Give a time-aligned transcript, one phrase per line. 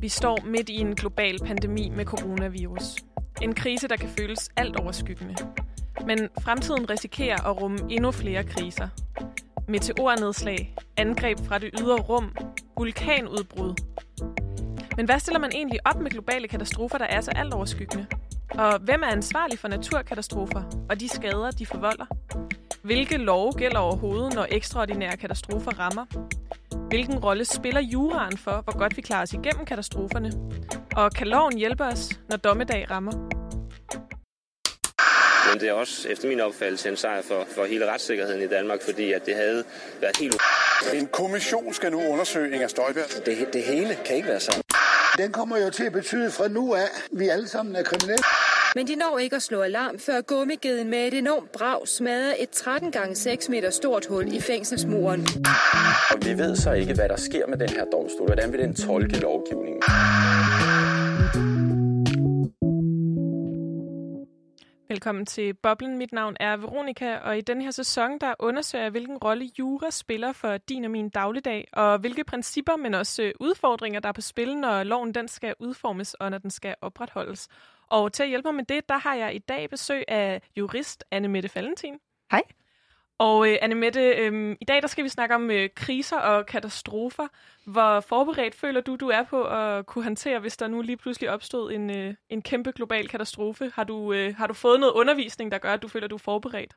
[0.00, 2.96] Vi står midt i en global pandemi med coronavirus.
[3.42, 5.34] En krise, der kan føles alt overskyggende.
[6.06, 8.88] Men fremtiden risikerer at rumme endnu flere kriser.
[9.68, 12.36] Meteornedslag, angreb fra det ydre rum,
[12.78, 13.74] vulkanudbrud.
[14.96, 18.06] Men hvad stiller man egentlig op med globale katastrofer, der er så alt overskyggende?
[18.50, 22.06] Og hvem er ansvarlig for naturkatastrofer og de skader, de forvolder?
[22.82, 26.04] Hvilke love gælder overhovedet, når ekstraordinære katastrofer rammer?
[26.88, 30.32] Hvilken rolle spiller juraen for, hvor godt vi klarer os igennem katastroferne?
[30.96, 33.12] Og kan loven hjælpe os, når dommedag rammer?
[35.50, 38.82] Men det er også efter min opfattelse en sejr for, for hele retssikkerheden i Danmark,
[38.82, 39.64] fordi at det havde
[40.00, 40.36] været helt
[40.94, 43.26] En kommission skal nu undersøge Inger Støjberg.
[43.26, 44.66] Det, det hele kan ikke være sandt.
[45.18, 48.24] Den kommer jo til at betyde fra nu af, at vi alle sammen er kriminelle.
[48.76, 52.50] Men de når ikke at slå alarm, før gummigeden med et enormt brag smadrer et
[52.50, 55.20] 13 gange 6 meter stort hul i fængselsmuren.
[56.10, 58.26] Og vi ved så ikke, hvad der sker med den her domstol.
[58.26, 59.82] Hvordan vil den tolke lovgivningen?
[64.88, 65.98] Velkommen til Boblen.
[65.98, 69.90] Mit navn er Veronika, og i den her sæson, der undersøger jeg, hvilken rolle jura
[69.90, 74.12] spiller for din og min dagligdag, og hvilke principper, men også øh, udfordringer, der er
[74.12, 77.48] på spil, når loven den skal udformes, og når den skal opretholdes.
[77.90, 81.04] Og til at hjælpe mig med det, der har jeg i dag besøg af jurist
[81.10, 81.98] Anne Mette Valentin.
[82.30, 82.42] Hej.
[83.18, 86.46] Og øh, Anne Mette, øh, i dag der skal vi snakke om øh, kriser og
[86.46, 87.26] katastrofer.
[87.64, 91.30] Hvor forberedt føler du, du er på at kunne håndtere, hvis der nu lige pludselig
[91.30, 93.72] opstod en, øh, en kæmpe global katastrofe?
[93.74, 96.18] Har du, øh, har du fået noget undervisning, der gør, at du føler, du er
[96.18, 96.76] forberedt?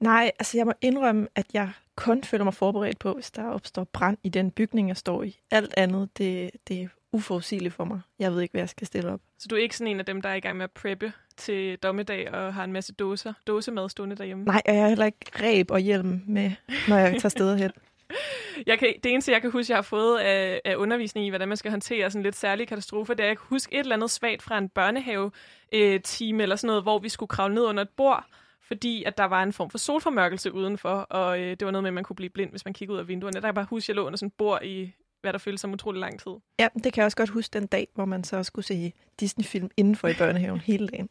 [0.00, 3.84] Nej, altså jeg må indrømme, at jeg kun føler mig forberedt på, hvis der opstår
[3.84, 5.40] brand i den bygning, jeg står i.
[5.50, 8.00] Alt andet, det, det uforudsigeligt for mig.
[8.18, 9.20] Jeg ved ikke, hvad jeg skal stille op.
[9.38, 11.12] Så du er ikke sådan en af dem, der er i gang med at preppe
[11.36, 14.44] til dommedag og har en masse dåser, dåsemad stående derhjemme?
[14.44, 16.50] Nej, og jeg har heller ikke ræb og hjelm med,
[16.88, 17.70] når jeg tager steder hen.
[18.66, 21.48] Jeg kan, det eneste, jeg kan huske, jeg har fået af, af undervisning i, hvordan
[21.48, 23.96] man skal håndtere sådan lidt særlige katastrofer, det er, at jeg kan huske et eller
[23.96, 27.88] andet svagt fra en børnehave-team eller sådan noget, hvor vi skulle kravle ned under et
[27.96, 28.24] bord,
[28.62, 31.90] fordi at der var en form for solformørkelse udenfor, og øh, det var noget med,
[31.90, 33.34] at man kunne blive blind, hvis man kiggede ud af vinduerne.
[33.34, 35.38] Der kan jeg bare huske, at jeg lå under sådan et bord i, hvad der
[35.38, 36.32] føltes som utrolig lang tid.
[36.58, 39.70] Ja, det kan jeg også godt huske den dag, hvor man så skulle se Disney-film
[39.76, 41.08] indenfor i børnehaven hele dagen.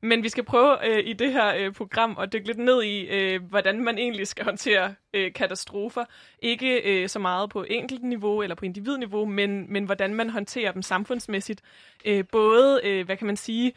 [0.00, 3.06] Men vi skal prøve øh, i det her øh, program at dykke lidt ned i,
[3.06, 6.04] øh, hvordan man egentlig skal håndtere øh, katastrofer.
[6.38, 10.72] Ikke øh, så meget på enkelt niveau eller på individniveau, men, men hvordan man håndterer
[10.72, 11.62] dem samfundsmæssigt.
[12.04, 13.72] Øh, både, øh, hvad kan man sige,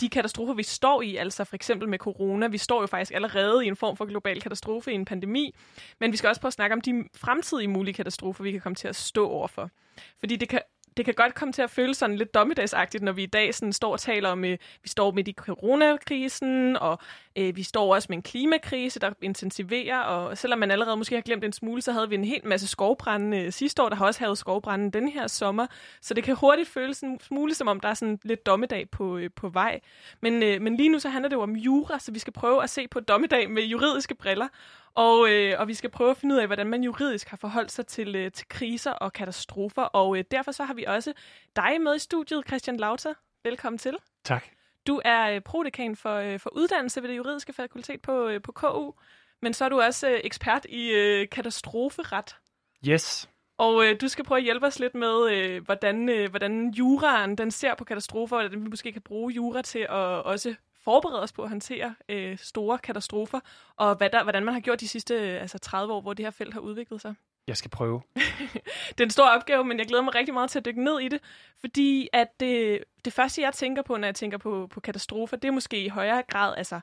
[0.00, 3.64] de katastrofer, vi står i, altså for eksempel med corona, vi står jo faktisk allerede
[3.64, 5.54] i en form for global katastrofe, i en pandemi,
[6.00, 8.76] men vi skal også prøve at snakke om de fremtidige mulige katastrofer, vi kan komme
[8.76, 9.70] til at stå overfor.
[10.18, 10.60] Fordi det kan
[10.98, 13.72] det kan godt komme til at føles sådan lidt dommedagsagtigt, når vi i dag sådan
[13.72, 16.98] står og taler om, øh, vi står med i coronakrisen, og
[17.36, 21.22] øh, vi står også med en klimakrise, der intensiverer, og selvom man allerede måske har
[21.22, 24.06] glemt en smule, så havde vi en hel masse skovbrænde øh, sidste år, der har
[24.06, 25.66] også haft skovbrænde den her sommer,
[26.00, 29.16] så det kan hurtigt føles en smule, som om der er sådan lidt dommedag på,
[29.16, 29.80] øh, på vej.
[30.20, 32.62] Men, øh, men lige nu så handler det jo om jura, så vi skal prøve
[32.62, 34.48] at se på dommedag med juridiske briller,
[34.98, 37.72] og, øh, og vi skal prøve at finde ud af, hvordan man juridisk har forholdt
[37.72, 39.82] sig til, øh, til kriser og katastrofer.
[39.82, 41.12] Og øh, derfor så har vi også
[41.56, 43.14] dig med i studiet, Christian Lauter.
[43.44, 43.96] Velkommen til.
[44.24, 44.44] Tak.
[44.86, 48.52] Du er øh, prodekan for, øh, for uddannelse ved det juridiske fakultet på, øh, på
[48.52, 48.92] KU,
[49.42, 52.36] men så er du også øh, ekspert i øh, katastroferet.
[52.88, 53.28] Yes.
[53.58, 57.38] Og øh, du skal prøve at hjælpe os lidt med, øh, hvordan, øh, hvordan juraen
[57.38, 60.54] den ser på katastrofer, og hvordan vi måske kan bruge jura til at også
[60.88, 63.40] forberede os på at håndtere øh, store katastrofer,
[63.76, 66.24] og hvad der, hvordan man har gjort de sidste øh, altså 30 år, hvor det
[66.24, 67.14] her felt har udviklet sig.
[67.48, 68.02] Jeg skal prøve.
[68.88, 71.00] det er en stor opgave, men jeg glæder mig rigtig meget til at dykke ned
[71.00, 71.20] i det,
[71.60, 75.48] fordi at det, det første, jeg tænker på, når jeg tænker på, på katastrofer, det
[75.48, 76.80] er måske i højere grad altså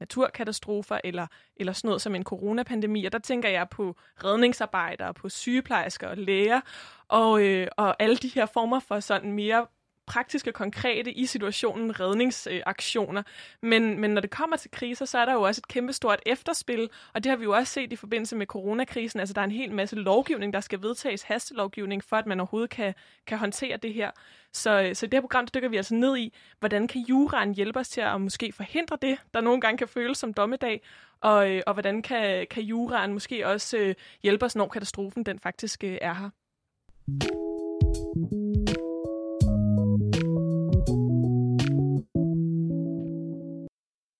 [0.00, 1.26] naturkatastrofer eller,
[1.56, 6.16] eller sådan noget som en coronapandemi, og der tænker jeg på redningsarbejdere, på sygeplejersker og
[6.16, 6.60] læger,
[7.08, 9.66] og, øh, og alle de her former for sådan mere
[10.06, 13.22] praktiske, konkrete i situationen redningsaktioner.
[13.60, 16.90] Men, men når det kommer til kriser, så er der jo også et kæmpestort efterspil,
[17.12, 19.20] og det har vi jo også set i forbindelse med coronakrisen.
[19.20, 22.70] Altså der er en hel masse lovgivning, der skal vedtages, hastelovgivning, for at man overhovedet
[22.70, 22.94] kan,
[23.26, 24.10] kan håndtere det her.
[24.52, 27.54] Så, så i det her program, der dykker vi altså ned i, hvordan kan juraen
[27.54, 30.82] hjælpe os til at måske forhindre det, der nogle gange kan føles som dommedag,
[31.20, 35.38] og, øh, og hvordan kan, kan juraen måske også øh, hjælpe os, når katastrofen den
[35.38, 36.30] faktisk øh, er her.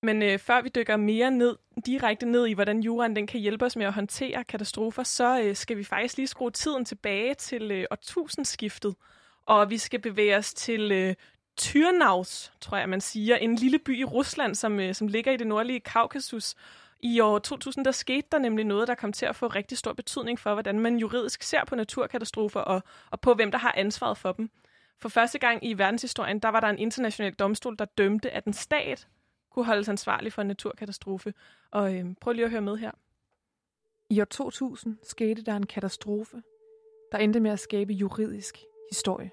[0.04, 1.56] Men øh, før vi dykker mere ned,
[1.86, 5.56] direkte ned i, hvordan juraen den kan hjælpe os med at håndtere katastrofer, så øh,
[5.56, 8.94] skal vi faktisk lige skrue tiden tilbage til øh, årtusindskiftet.
[9.46, 11.14] Og vi skal bevæge os til øh,
[11.56, 15.36] Tyrnaus, tror jeg man siger, en lille by i Rusland, som, øh, som ligger i
[15.36, 16.54] det nordlige Kaukasus.
[17.02, 19.92] I år 2000 der skete der nemlig noget, der kom til at få rigtig stor
[19.92, 24.18] betydning for, hvordan man juridisk ser på naturkatastrofer og, og på, hvem der har ansvaret
[24.18, 24.50] for dem.
[25.02, 28.52] For første gang i verdenshistorien, der var der en international domstol, der dømte, at en
[28.52, 29.08] stat
[29.54, 31.34] kunne holdes ansvarlig for en naturkatastrofe.
[31.70, 32.90] Og øh, prøv lige at høre med her.
[34.10, 36.42] I år 2000 skete der en katastrofe,
[37.12, 38.58] der endte med at skabe juridisk
[38.90, 39.30] historie.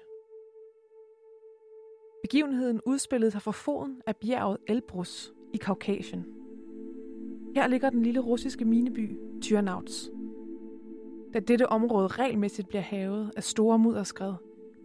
[2.22, 6.26] Begivenheden udspillede sig for foden af bjerget Elbrus i Kaukasien.
[7.54, 10.10] Her ligger den lille russiske mineby Tyrnauts.
[11.34, 14.34] Da dette område regelmæssigt bliver havet af store mudderskred,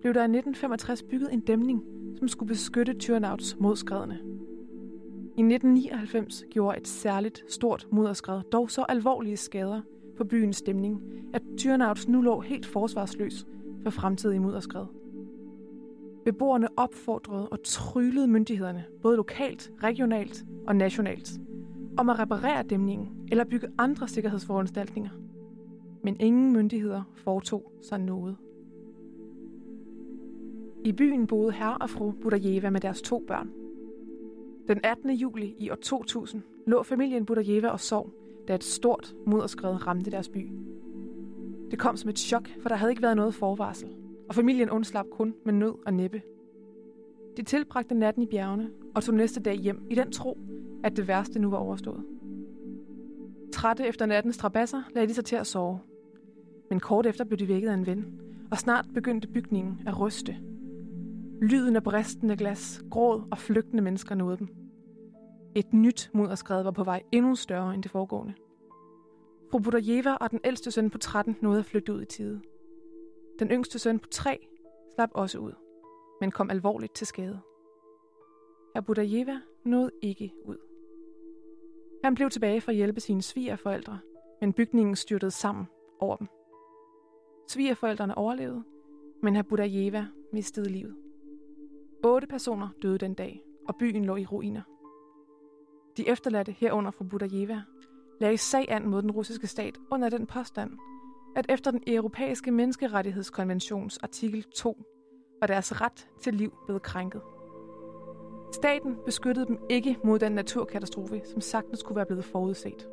[0.02, 1.84] blev der i 1965 bygget en dæmning,
[2.18, 4.37] som skulle beskytte Tyrnauts mod skredene.
[5.38, 9.82] I 1999 gjorde et særligt stort mudderskred dog så alvorlige skader
[10.18, 11.02] på byens stemning,
[11.34, 13.46] at Tyrnauts nu lå helt forsvarsløs
[13.84, 14.86] for fremtidige mudderskred.
[16.26, 21.32] Beboerne opfordrede og tryllede myndighederne, både lokalt, regionalt og nationalt,
[21.98, 25.12] om at reparere dæmningen eller bygge andre sikkerhedsforanstaltninger.
[26.04, 28.36] Men ingen myndigheder foretog sig noget.
[30.84, 33.50] I byen boede herre og fru Budajeva med deres to børn.
[34.68, 35.12] Den 18.
[35.12, 38.14] juli i år 2000 lå familien Budajeva og sov,
[38.48, 40.52] da et stort mudderskred ramte deres by.
[41.72, 43.90] Det kom som et chok, for der havde ikke været noget forvarsel,
[44.30, 46.22] og familien undslap kun med nød og næppe.
[47.38, 50.38] De tilbragte natten i bjergene og tog næste dag hjem i den tro,
[50.84, 52.04] at det værste nu var overstået.
[53.54, 55.80] Trætte efter nattens strabasser lagde de sig til at sove.
[56.70, 58.06] Men kort efter blev de vækket af en ven,
[58.52, 60.38] og snart begyndte bygningen at ryste.
[61.42, 64.48] Lyden af bristende glas, gråd og flygtende mennesker nåede dem.
[65.56, 68.34] Et nyt mudderskred var på vej endnu større end det foregående.
[69.52, 72.42] Fru Budajeva og den ældste søn på 13 nåede at flygte ud i tide.
[73.40, 74.48] Den yngste søn på 3
[74.96, 75.52] slap også ud,
[76.22, 77.40] men kom alvorligt til skade.
[78.76, 80.58] Herr Budajeva nåede ikke ud.
[82.04, 84.00] Han blev tilbage for at hjælpe sine svigerforældre,
[84.42, 85.66] men bygningen styrtede sammen
[86.00, 86.28] over dem.
[87.48, 88.64] Svigerforældrene overlevede,
[89.24, 90.96] men herr Budajeva mistede livet.
[92.04, 94.62] Otte personer døde den dag, og byen lå i ruiner.
[95.98, 97.62] De efterladte herunder fra Budajeva
[98.22, 100.72] lagde sag an mod den russiske stat under den påstand,
[101.36, 104.78] at efter den europæiske menneskerettighedskonventions artikel 2
[105.40, 107.22] var deres ret til liv blevet krænket.
[108.52, 112.90] Staten beskyttede dem ikke mod den naturkatastrofe, som sagtens kunne være blevet forudset.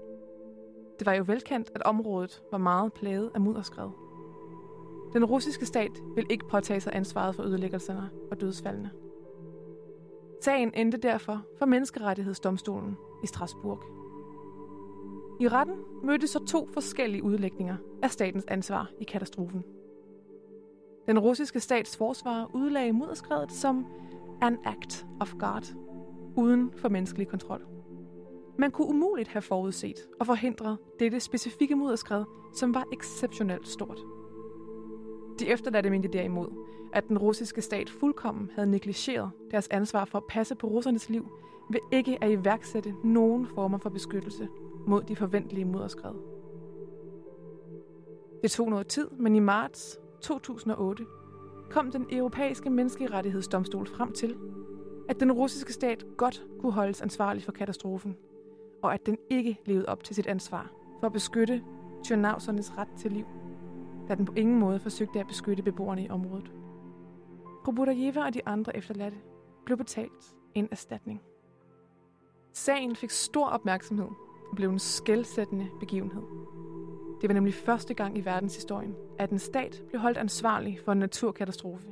[0.98, 3.90] Det var jo velkendt, at området var meget plaget af mudderskred.
[5.14, 8.90] Den russiske stat vil ikke påtage sig ansvaret for ødelæggelserne og dødsfaldene.
[10.40, 13.78] Sagen endte derfor for Menneskerettighedsdomstolen i Strasbourg.
[15.40, 19.64] I retten mødte så to forskellige udlægninger af statens ansvar i katastrofen.
[21.06, 23.86] Den russiske stats forsvar udlagde mudderskredet som
[24.42, 25.76] an act of God,
[26.36, 27.66] uden for menneskelig kontrol.
[28.58, 32.24] Man kunne umuligt have forudset og forhindret dette specifikke mudderskred,
[32.54, 34.00] som var exceptionelt stort.
[35.38, 36.48] De efterladte mente derimod,
[36.92, 41.28] at den russiske stat fuldkommen havde negligeret deres ansvar for at passe på russernes liv
[41.70, 44.48] ved ikke at iværksætte nogen former for beskyttelse
[44.86, 46.14] mod de forventelige mudderskred.
[48.42, 51.04] Det tog noget tid, men i marts 2008
[51.70, 54.36] kom den europæiske menneskerettighedsdomstol frem til,
[55.08, 58.16] at den russiske stat godt kunne holdes ansvarlig for katastrofen,
[58.82, 60.70] og at den ikke levede op til sit ansvar
[61.00, 61.62] for at beskytte
[62.04, 63.26] tyrnausernes ret til liv,
[64.08, 66.52] da den på ingen måde forsøgte at beskytte beboerne i området.
[67.68, 69.16] Robudajeva og de andre efterladte
[69.64, 71.22] blev betalt en erstatning.
[72.52, 74.08] Sagen fik stor opmærksomhed
[74.50, 76.22] og blev en skældsættende begivenhed.
[77.20, 80.98] Det var nemlig første gang i verdenshistorien, at en stat blev holdt ansvarlig for en
[80.98, 81.88] naturkatastrofe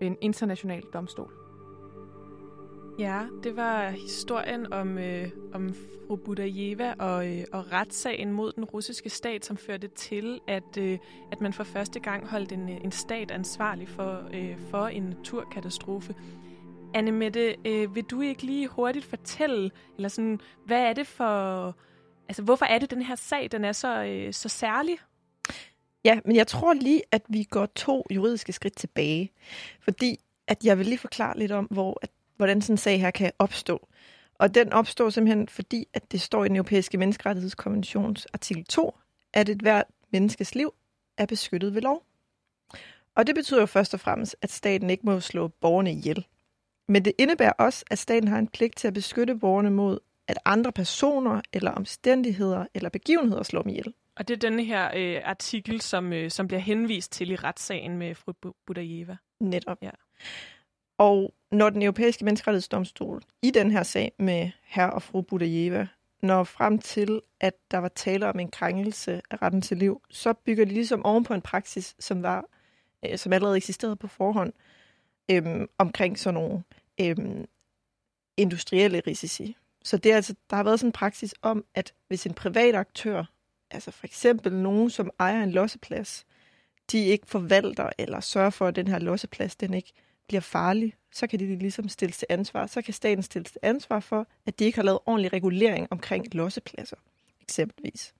[0.00, 1.43] ved en international domstol.
[2.98, 8.64] Ja, det var historien om, øh, om fru Budajeva og, øh, og retssagen mod den
[8.64, 10.98] russiske stat, som førte til, at, øh,
[11.32, 15.02] at man for første gang holdt en, øh, en stat ansvarlig for, øh, for en
[15.02, 16.14] naturkatastrofe.
[16.94, 21.76] Anne Mette, øh, vil du ikke lige hurtigt fortælle, eller sådan, hvad er det for,
[22.28, 24.98] altså hvorfor er det den her sag, den er så, øh, så særlig?
[26.04, 29.32] Ja, men jeg tror lige, at vi går to juridiske skridt tilbage.
[29.80, 33.10] Fordi at jeg vil lige forklare lidt om, hvor, at, hvordan sådan en sag her
[33.10, 33.88] kan opstå.
[34.34, 38.94] Og den opstår simpelthen fordi, at det står i den europæiske menneskerettighedskonventions artikel 2,
[39.32, 40.74] at et hvert menneskes liv
[41.18, 42.02] er beskyttet ved lov.
[43.16, 46.26] Og det betyder jo først og fremmest, at staten ikke må slå borgerne ihjel.
[46.88, 49.98] Men det indebærer også, at staten har en pligt til at beskytte borgerne mod,
[50.28, 53.94] at andre personer eller omstændigheder eller begivenheder slår dem ihjel.
[54.16, 57.98] Og det er denne her øh, artikel, som, øh, som bliver henvist til i retssagen
[57.98, 58.32] med fru
[58.66, 59.16] Budajeva.
[59.40, 59.78] Netop.
[59.82, 59.90] Ja.
[60.98, 65.88] Og når den europæiske menneskerettighedsdomstol i den her sag med herr og fru Budajeva
[66.24, 70.32] når frem til, at der var tale om en krænkelse af retten til liv, så
[70.32, 72.44] bygger de ligesom oven på en praksis, som var,
[73.04, 74.52] øh, som allerede eksisterede på forhånd,
[75.30, 76.62] øh, omkring sådan nogle
[77.00, 77.16] øh,
[78.36, 79.56] industrielle risici.
[79.82, 82.74] Så det er altså, der har været sådan en praksis om, at hvis en privat
[82.74, 83.24] aktør,
[83.70, 86.26] altså for eksempel nogen, som ejer en losseplads,
[86.92, 89.92] de ikke forvalter eller sørger for, at den her losseplads den ikke
[90.28, 92.66] bliver farlig, så kan de ligesom stilles til ansvar.
[92.66, 96.34] Så kan staten stilles til ansvar for, at de ikke har lavet ordentlig regulering omkring
[96.34, 96.96] lossepladser,
[97.40, 98.14] eksempelvis.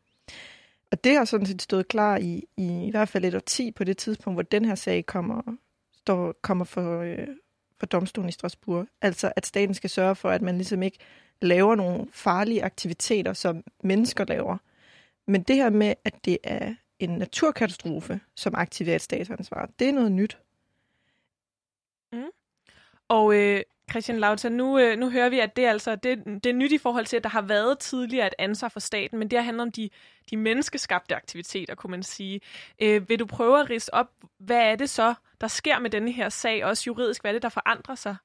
[0.90, 3.84] Og det har sådan set stået klar i, i, i hvert fald et årti på
[3.84, 5.56] det tidspunkt, hvor den her sag kommer,
[5.96, 7.28] står, kommer for, øh,
[7.78, 8.87] for domstolen i Strasbourg.
[9.02, 10.99] Altså at staten skal sørge for, at man ligesom ikke
[11.42, 14.56] laver nogle farlige aktiviteter, som mennesker laver.
[15.26, 19.92] Men det her med, at det er en naturkatastrofe, som aktiverer et statsansvar, det er
[19.92, 20.38] noget nyt.
[22.14, 22.30] Mm.
[23.09, 26.47] Og øh, Christian Lauter, nu, øh, nu hører vi, at det er, altså, det, det
[26.47, 29.30] er nyt i forhold til, at der har været tidligere et ansvar for staten, men
[29.30, 29.90] det har handlet om de,
[30.30, 32.40] de menneskeskabte aktiviteter, kunne man sige.
[32.83, 36.12] Øh, vil du prøve at rise op, hvad er det så, der sker med denne
[36.12, 37.23] her sag, også juridisk?
[37.23, 38.16] Hvad er det, der forandrer sig?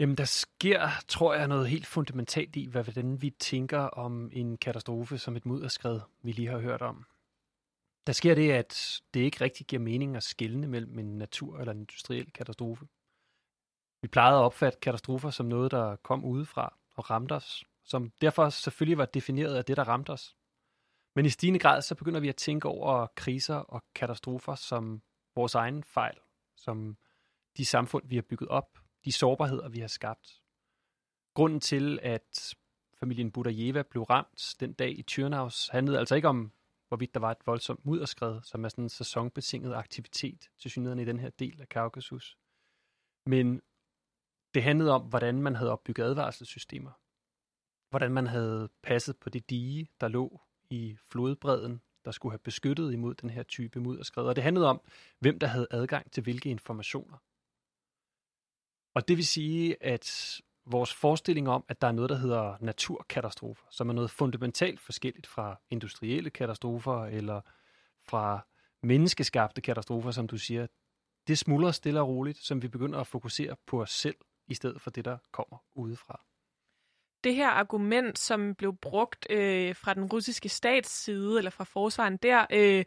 [0.00, 5.18] Jamen, der sker, tror jeg, noget helt fundamentalt i, hvordan vi tænker om en katastrofe
[5.18, 7.04] som et mudderskred, vi lige har hørt om.
[8.06, 11.72] Der sker det, at det ikke rigtig giver mening at skelne mellem en natur- eller
[11.72, 12.86] en industriel katastrofe.
[14.02, 18.48] Vi plejede at opfatte katastrofer som noget, der kom udefra og ramte os, som derfor
[18.48, 20.36] selvfølgelig var defineret af det, der ramte os.
[21.14, 25.02] Men i stigende grad, så begynder vi at tænke over kriser og katastrofer som
[25.34, 26.18] vores egen fejl,
[26.56, 26.96] som
[27.56, 30.42] de samfund, vi har bygget op, de sårbarheder, vi har skabt.
[31.34, 32.54] Grunden til, at
[33.00, 36.52] familien Budajeva blev ramt den dag i Tyrnaus, handlede altså ikke om,
[36.96, 41.04] hvorvidt der var et voldsomt mudderskred, som er sådan en sæsonbetinget aktivitet til synligheden i
[41.04, 42.38] den her del af Kaukasus.
[43.26, 43.62] Men
[44.54, 46.92] det handlede om, hvordan man havde opbygget advarselssystemer.
[47.90, 52.92] Hvordan man havde passet på det dige, der lå i flodbredden, der skulle have beskyttet
[52.92, 54.24] imod den her type mudderskred.
[54.24, 54.80] Og det handlede om,
[55.18, 57.18] hvem der havde adgang til hvilke informationer.
[58.94, 63.66] Og det vil sige, at vores forestilling om, at der er noget, der hedder naturkatastrofer,
[63.70, 67.40] som er noget fundamentalt forskelligt fra industrielle katastrofer eller
[68.08, 68.46] fra
[68.82, 70.66] menneskeskabte katastrofer, som du siger,
[71.26, 74.16] det smuldrer stille og roligt, som vi begynder at fokusere på os selv,
[74.48, 76.24] i stedet for det, der kommer udefra.
[77.26, 82.16] Det her argument, som blev brugt øh, fra den russiske stats side, eller fra forsvaren
[82.16, 82.84] der, øh,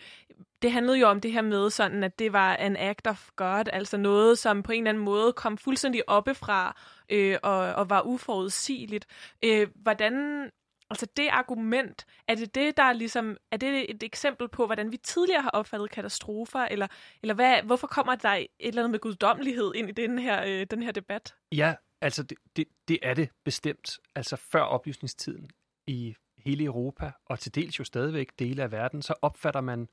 [0.62, 3.64] det handlede jo om det her med, sådan at det var an act of God,
[3.74, 8.02] altså noget, som på en eller anden måde kom fuldstændig oppefra øh, og, og var
[8.02, 9.06] uforudsigeligt.
[9.44, 10.50] Øh, hvordan
[10.92, 14.92] Altså det argument, er det det, der er ligesom, er det et eksempel på, hvordan
[14.92, 16.88] vi tidligere har opfattet katastrofer, eller,
[17.22, 20.68] eller hvad, hvorfor kommer der et eller andet med guddommelighed ind i den her, øh,
[20.72, 21.36] den her debat?
[21.52, 24.00] Ja, altså det, det, det er det bestemt.
[24.16, 25.50] Altså før oplysningstiden
[25.88, 29.90] i hele Europa, og til dels jo stadigvæk dele af verden, så opfatter man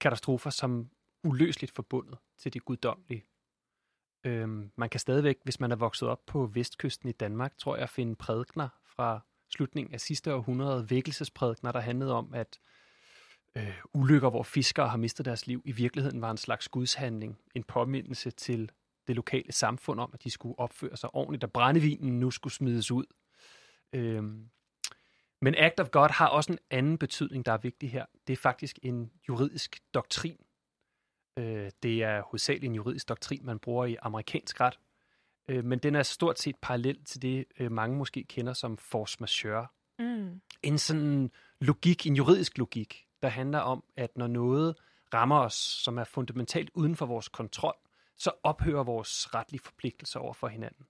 [0.00, 0.90] katastrofer som
[1.24, 3.24] uløseligt forbundet til det guddommelige.
[4.24, 7.88] Øhm, man kan stadigvæk, hvis man er vokset op på vestkysten i Danmark, tror jeg,
[7.88, 12.58] finde prædikner fra slutningen af sidste århundrede vækkelsesprædikner, der handlede om, at
[13.56, 17.62] øh, ulykker, hvor fiskere har mistet deres liv, i virkeligheden var en slags gudshandling, en
[17.62, 18.70] påmindelse til
[19.06, 22.90] det lokale samfund om, at de skulle opføre sig ordentligt, og brændevinen nu skulle smides
[22.90, 23.04] ud.
[23.92, 24.48] Øhm,
[25.40, 28.06] men Act of God har også en anden betydning, der er vigtig her.
[28.26, 30.36] Det er faktisk en juridisk doktrin.
[31.38, 34.78] Øh, det er hovedsageligt en juridisk doktrin, man bruger i amerikansk ret,
[35.48, 39.16] øh, men den er stort set parallel til det, øh, mange måske kender som force
[39.20, 39.66] majeure.
[39.98, 40.40] Mm.
[40.62, 41.30] En sådan
[41.60, 44.76] logik, en juridisk logik, der handler om, at når noget
[45.14, 47.76] rammer os, som er fundamentalt uden for vores kontrol,
[48.22, 50.86] så ophører vores retlige forpligtelser over for hinanden.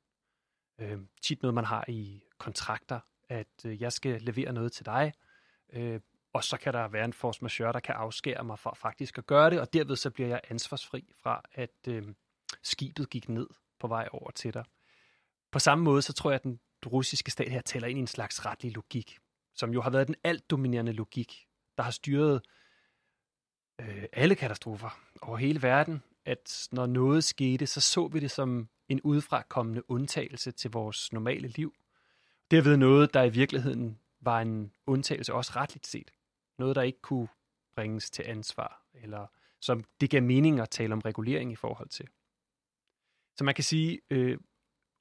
[0.81, 5.13] Øh, tit noget, man har i kontrakter, at øh, jeg skal levere noget til dig,
[5.73, 6.01] øh,
[6.33, 9.27] og så kan der være en force majeure, der kan afskære mig fra faktisk at
[9.27, 12.15] gøre det, og derved så bliver jeg ansvarsfri fra, at øh,
[12.63, 13.47] skibet gik ned
[13.81, 14.65] på vej over til dig.
[15.53, 18.07] På samme måde, så tror jeg, at den russiske stat her tæller ind i en
[18.07, 19.19] slags retlig logik,
[19.55, 21.47] som jo har været den alt dominerende logik,
[21.77, 22.43] der har styret
[23.81, 28.69] øh, alle katastrofer over hele verden, at når noget skete, så så vi det som
[28.89, 31.75] en udefrakommende undtagelse til vores normale liv.
[32.51, 36.11] Derved noget, der i virkeligheden var en undtagelse også retligt set.
[36.59, 37.29] Noget, der ikke kunne
[37.75, 39.27] bringes til ansvar, eller
[39.61, 42.09] som det gav mening at tale om regulering i forhold til.
[43.37, 44.39] Så man kan sige, øh,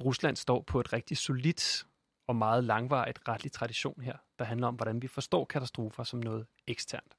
[0.03, 1.87] Rusland står på et rigtig solidt
[2.27, 6.47] og meget langvarigt retlig tradition her, der handler om, hvordan vi forstår katastrofer som noget
[6.67, 7.17] eksternt.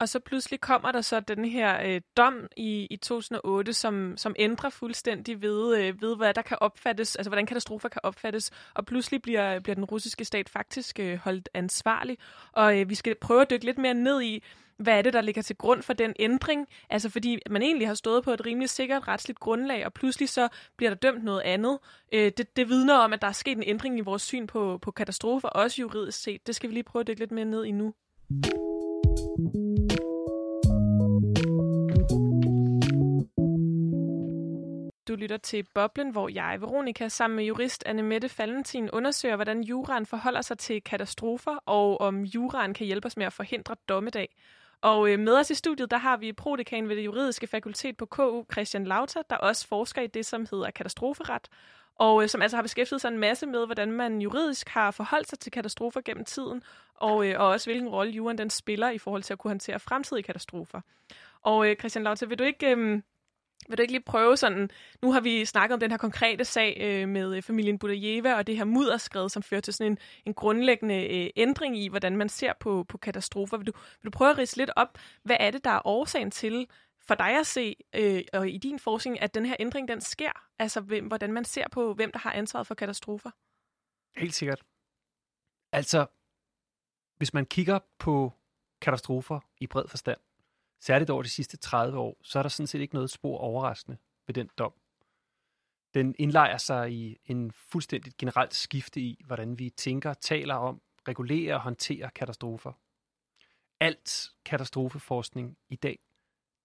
[0.00, 4.34] Og så pludselig kommer der så den her øh, dom i, i 2008, som, som
[4.38, 8.86] ændrer fuldstændig ved, øh, ved, hvad der kan opfattes, altså hvordan katastrofer kan opfattes, og
[8.86, 12.18] pludselig bliver, bliver den russiske stat faktisk øh, holdt ansvarlig.
[12.52, 14.42] Og øh, vi skal prøve at dykke lidt mere ned i,
[14.76, 16.68] hvad er det, der ligger til grund for den ændring?
[16.90, 20.48] Altså fordi man egentlig har stået på et rimelig sikkert retsligt grundlag, og pludselig så
[20.76, 21.78] bliver der dømt noget andet.
[22.12, 24.78] Øh, det, det vidner om, at der er sket en ændring i vores syn på,
[24.82, 26.46] på katastrofer, også juridisk set.
[26.46, 27.94] Det skal vi lige prøve at dykke lidt mere ned i nu.
[35.08, 39.62] Du lytter til Boblen, hvor jeg, Veronika, sammen med jurist Anne Mette Fallentin undersøger, hvordan
[39.62, 44.36] juraen forholder sig til katastrofer, og om juraen kan hjælpe os med at forhindre dommedag.
[44.80, 48.06] Og øh, med os i studiet, der har vi prodekan ved det juridiske fakultet på
[48.06, 51.48] KU, Christian Lauter, der også forsker i det, som hedder katastroferet,
[51.94, 55.28] og øh, som altså har beskæftiget sig en masse med, hvordan man juridisk har forholdt
[55.28, 56.62] sig til katastrofer gennem tiden,
[56.94, 59.80] og, øh, og også hvilken rolle juraen den spiller i forhold til at kunne håndtere
[59.80, 60.80] fremtidige katastrofer.
[61.42, 62.76] Og øh, Christian Lauter, vil du ikke...
[62.76, 63.00] Øh,
[63.68, 64.70] vil du ikke lige prøve sådan,
[65.02, 68.46] nu har vi snakket om den her konkrete sag øh, med øh, familien Budajeva og
[68.46, 72.28] det her mudderskred, som fører til sådan en, en grundlæggende øh, ændring i, hvordan man
[72.28, 73.56] ser på, på katastrofer.
[73.56, 76.30] Vil du, vil du prøve at rise lidt op, hvad er det, der er årsagen
[76.30, 76.66] til
[77.06, 80.48] for dig at se, øh, og i din forskning, at den her ændring, den sker?
[80.58, 83.30] Altså, hvem, hvordan man ser på, hvem der har ansvaret for katastrofer?
[84.16, 84.62] Helt sikkert.
[85.72, 86.06] Altså,
[87.16, 88.32] hvis man kigger på
[88.80, 90.18] katastrofer i bred forstand,
[90.80, 93.98] særligt over de sidste 30 år, så er der sådan set ikke noget spor overraskende
[94.26, 94.72] ved den dom.
[95.94, 101.54] Den indlejer sig i en fuldstændigt generelt skifte i, hvordan vi tænker, taler om, regulerer
[101.54, 102.72] og håndterer katastrofer.
[103.80, 105.98] Alt katastrofeforskning i dag,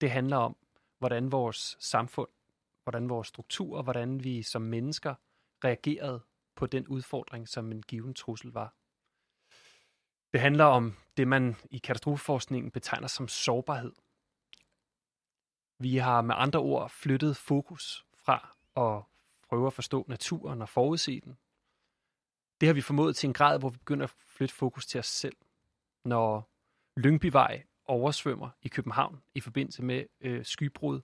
[0.00, 0.56] det handler om,
[0.98, 2.28] hvordan vores samfund,
[2.82, 5.14] hvordan vores strukturer, hvordan vi som mennesker
[5.64, 6.20] reagerede
[6.54, 8.74] på den udfordring, som en given trussel var.
[10.32, 13.92] Det handler om det, man i katastrofeforskningen betegner som sårbarhed.
[15.78, 19.02] Vi har med andre ord flyttet fokus fra at
[19.48, 21.38] prøve at forstå naturen og forudse den.
[22.60, 25.06] Det har vi formået til en grad, hvor vi begynder at flytte fokus til os
[25.06, 25.36] selv.
[26.04, 26.50] Når
[26.96, 31.00] Lyngbyvej oversvømmer i København i forbindelse med øh, skybrud,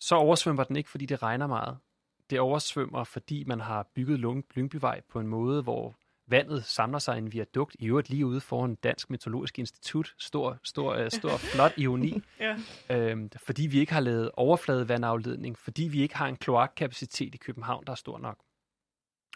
[0.00, 1.78] så oversvømmer den ikke, fordi det regner meget.
[2.30, 4.18] Det oversvømmer, fordi man har bygget
[4.54, 5.96] Lyngbyvej på en måde, hvor
[6.30, 10.14] vandet samler sig i en viadukt, i øvrigt lige ude foran Dansk Meteorologisk Institut.
[10.18, 12.22] Stor, stor, uh, stor flot ironi.
[12.40, 12.56] ja.
[12.90, 17.84] øhm, fordi vi ikke har lavet overfladevandafledning, fordi vi ikke har en kloakkapacitet i København,
[17.86, 18.38] der er stor nok.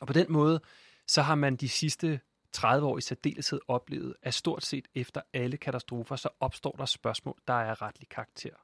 [0.01, 0.61] Og på den måde,
[1.07, 2.21] så har man de sidste
[2.53, 7.39] 30 år i særdeleshed oplevet, at stort set efter alle katastrofer, så opstår der spørgsmål,
[7.47, 8.55] der er retlig karakter.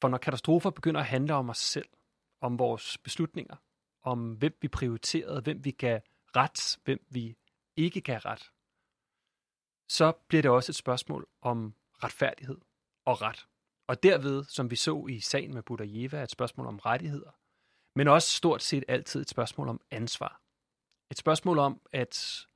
[0.00, 1.88] For når katastrofer begynder at handle om os selv,
[2.40, 3.56] om vores beslutninger,
[4.02, 6.00] om hvem vi prioriterede, hvem vi gav
[6.36, 7.36] ret, hvem vi
[7.76, 8.52] ikke kan ret,
[9.88, 12.58] så bliver det også et spørgsmål om retfærdighed
[13.04, 13.46] og ret.
[13.86, 17.30] Og derved, som vi så i sagen med Budajeva, et spørgsmål om rettigheder,
[17.96, 20.42] men også stort set altid et spørgsmål om ansvar.
[21.10, 22.46] Et spørgsmål om, at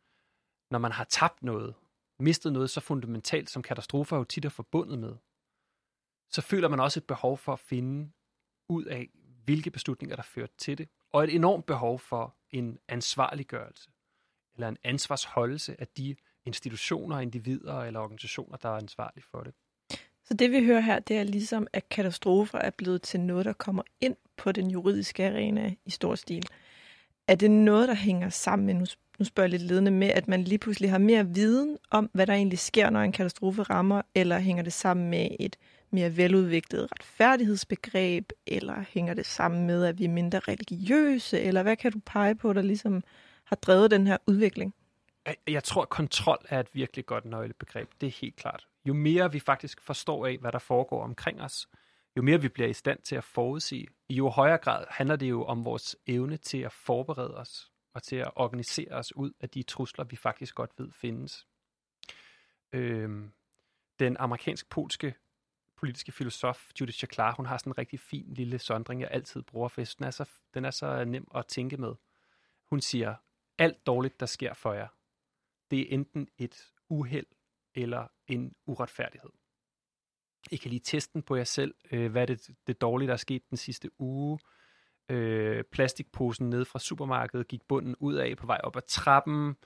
[0.71, 1.75] når man har tabt noget,
[2.19, 5.17] mistet noget så fundamentalt, som katastrofer jo tit er forbundet med,
[6.31, 8.13] så føler man også et behov for at finde
[8.69, 9.11] ud af,
[9.45, 13.91] hvilke beslutninger, der førte til det, og et enormt behov for en ansvarliggørelse
[14.55, 19.55] eller en ansvarsholdelse af de institutioner, individer eller organisationer, der er ansvarlige for det.
[20.25, 23.53] Så det vi hører her, det er ligesom, at katastrofer er blevet til noget, der
[23.53, 26.47] kommer ind på den juridiske arena i stor stil.
[27.29, 28.87] Er det noget, der hænger sammen med, nu,
[29.19, 32.27] nu spørger jeg lidt ledende med, at man lige pludselig har mere viden om, hvad
[32.27, 35.57] der egentlig sker, når en katastrofe rammer, eller hænger det sammen med et
[35.95, 41.77] mere veludviklet retfærdighedsbegreb, eller hænger det sammen med, at vi er mindre religiøse, eller hvad
[41.77, 43.03] kan du pege på, der ligesom
[43.45, 44.75] har drevet den her udvikling?
[45.49, 47.89] Jeg tror, at kontrol er et virkelig godt nøglebegreb.
[48.01, 48.67] Det er helt klart.
[48.85, 51.69] Jo mere vi faktisk forstår af, hvad der foregår omkring os,
[52.17, 55.31] jo mere vi bliver i stand til at forudsige, i jo højere grad handler det
[55.31, 59.49] jo om vores evne til at forberede os og til at organisere os ud af
[59.49, 61.47] de trusler, vi faktisk godt ved findes.
[62.73, 63.33] Øhm,
[63.99, 65.15] den amerikansk-polske
[65.77, 69.69] politiske filosof Judith Chaklar, hun har sådan en rigtig fin lille sondring, jeg altid bruger,
[69.69, 71.95] for den er så, den er så nem at tænke med.
[72.71, 73.15] Hun siger,
[73.59, 74.89] alt dårligt, der sker for jer,
[75.71, 77.27] det er enten et uheld
[77.75, 79.31] eller en uretfærdighed.
[80.51, 81.75] I kan lige teste den på jer selv.
[81.91, 84.39] Øh, hvad er det, det dårlige, der er sket den sidste uge?
[85.09, 89.57] Øh, plastikposen ned fra supermarkedet gik bunden ud af på vej op ad trappen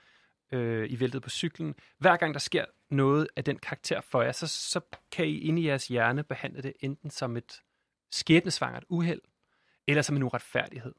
[0.52, 1.74] øh, I væltet på cyklen.
[1.98, 4.80] Hver gang der sker noget af den karakter for jer, så, så
[5.12, 7.62] kan I inde i jeres hjerne behandle det enten som et
[8.12, 9.20] skæbnesvangert uheld,
[9.86, 10.94] eller som en uretfærdighed.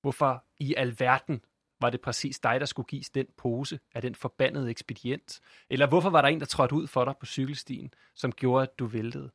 [0.00, 1.44] Hvorfor i alverden
[1.80, 5.40] var det præcis dig, der skulle gives den pose af den forbandede ekspedient?
[5.70, 8.78] Eller hvorfor var der en, der trådte ud for dig på cykelstien, som gjorde, at
[8.78, 9.30] du væltede?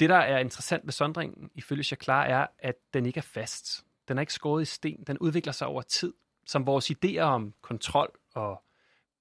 [0.00, 3.84] Det, der er interessant ved sondringen, ifølge Chaklar, er, at den ikke er fast.
[4.08, 5.04] Den er ikke skåret i sten.
[5.06, 6.14] Den udvikler sig over tid
[6.46, 8.64] som vores idéer om kontrol og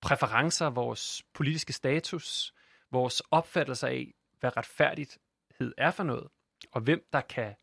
[0.02, 2.54] præferencer, vores politiske status,
[2.92, 6.28] vores opfattelse af, hvad retfærdighed er for noget,
[6.72, 7.56] og hvem der kan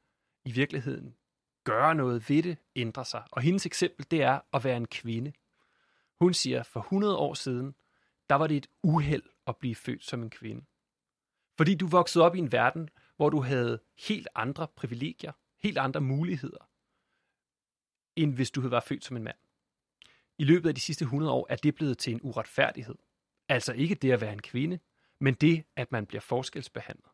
[0.45, 1.17] i virkeligheden
[1.65, 3.23] gøre noget ved det, ændrer sig.
[3.31, 5.33] Og hendes eksempel, det er at være en kvinde.
[6.21, 7.75] Hun siger, for 100 år siden,
[8.31, 10.65] der var det et uheld at blive født som en kvinde.
[11.57, 16.01] Fordi du voksede op i en verden, hvor du havde helt andre privilegier, helt andre
[16.01, 16.69] muligheder,
[18.17, 19.37] end hvis du havde været født som en mand.
[20.41, 22.95] I løbet af de sidste 100 år er det blevet til en uretfærdighed.
[23.49, 24.79] Altså ikke det at være en kvinde,
[25.21, 27.11] men det, at man bliver forskelsbehandlet.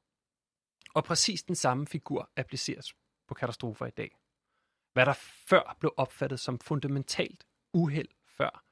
[0.95, 2.95] Og præcis den samme figur appliceres
[3.29, 4.17] på katastrofer i dag.
[4.93, 5.13] Hvad der
[5.49, 8.65] før blev opfattet som fundamentalt uheld før,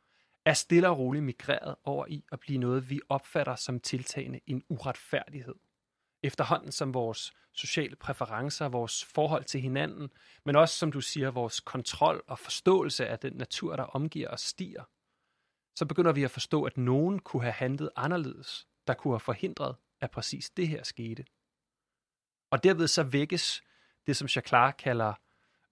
[0.45, 4.64] er stille og roligt migreret over i at blive noget, vi opfatter som tiltagende en
[4.69, 5.55] uretfærdighed.
[6.25, 10.11] Efterhånden som vores sociale præferencer, vores forhold til hinanden,
[10.45, 14.41] men også, som du siger, vores kontrol og forståelse af den natur, der omgiver os,
[14.41, 14.85] stiger,
[15.77, 19.77] så begynder vi at forstå, at nogen kunne have handlet anderledes, der kunne have forhindret,
[20.01, 21.25] at præcis det her skete.
[22.51, 23.63] Og derved så vækkes
[24.07, 25.15] det, som Jacques kalder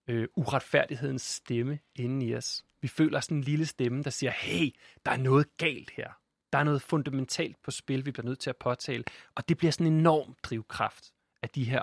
[0.08, 2.64] øh, uretfærdighedens stemme inden i os.
[2.80, 6.21] Vi føler sådan en lille stemme, der siger, hey, der er noget galt her.
[6.52, 9.04] Der er noget fundamentalt på spil, vi bliver nødt til at påtale.
[9.34, 11.12] Og det bliver sådan en enorm drivkraft
[11.42, 11.82] af de her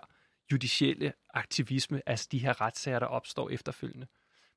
[0.51, 4.07] judicielle aktivisme, altså de her retssager, der opstår efterfølgende,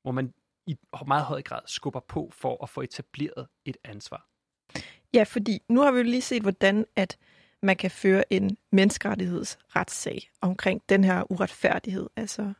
[0.01, 0.33] hvor man
[0.67, 4.27] i meget høj grad skubber på for at få etableret et ansvar.
[5.13, 7.17] Ja, fordi nu har vi jo lige set, hvordan at
[7.61, 12.09] man kan føre en menneskerettighedsretssag omkring den her uretfærdighed.
[12.15, 12.53] Altså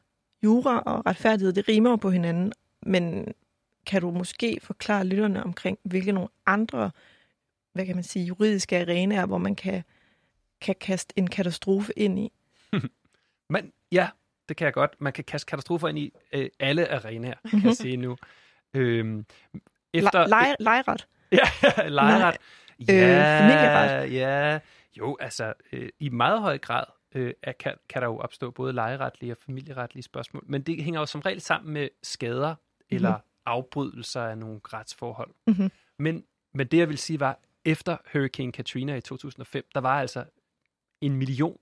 [0.44, 3.34] jura og retfærdighed, det rimer på hinanden, men
[3.86, 6.92] kan du måske forklare lytterne omkring, hvilke nogle andre,
[7.74, 9.84] hvad kan man sige, juridiske arenaer, hvor man kan,
[10.62, 12.32] kan kaste en katastrofe ind i?
[13.54, 14.10] Men ja,
[14.50, 15.02] det kan jeg godt.
[15.02, 18.18] Man kan kaste katastrofer ind i øh, alle arenaer, kan jeg sige nu.
[18.74, 19.26] Øhm,
[19.94, 21.08] efter, Le- lejret?
[21.32, 22.38] Ja, lejret.
[22.88, 24.14] Ja, øh, familieret?
[24.14, 24.60] Ja,
[24.98, 26.84] jo, altså øh, i meget høj grad
[27.16, 31.06] øh, kan, kan der jo opstå både lejeretlige og familieretlige spørgsmål, men det hænger jo
[31.06, 32.96] som regel sammen med skader mm-hmm.
[32.96, 35.32] eller afbrydelser af nogle retsforhold.
[35.48, 35.72] Mm-hmm.
[36.00, 40.26] Men, men det jeg vil sige var, efter Hurricane Katrina i 2005, der var altså
[41.02, 41.58] en million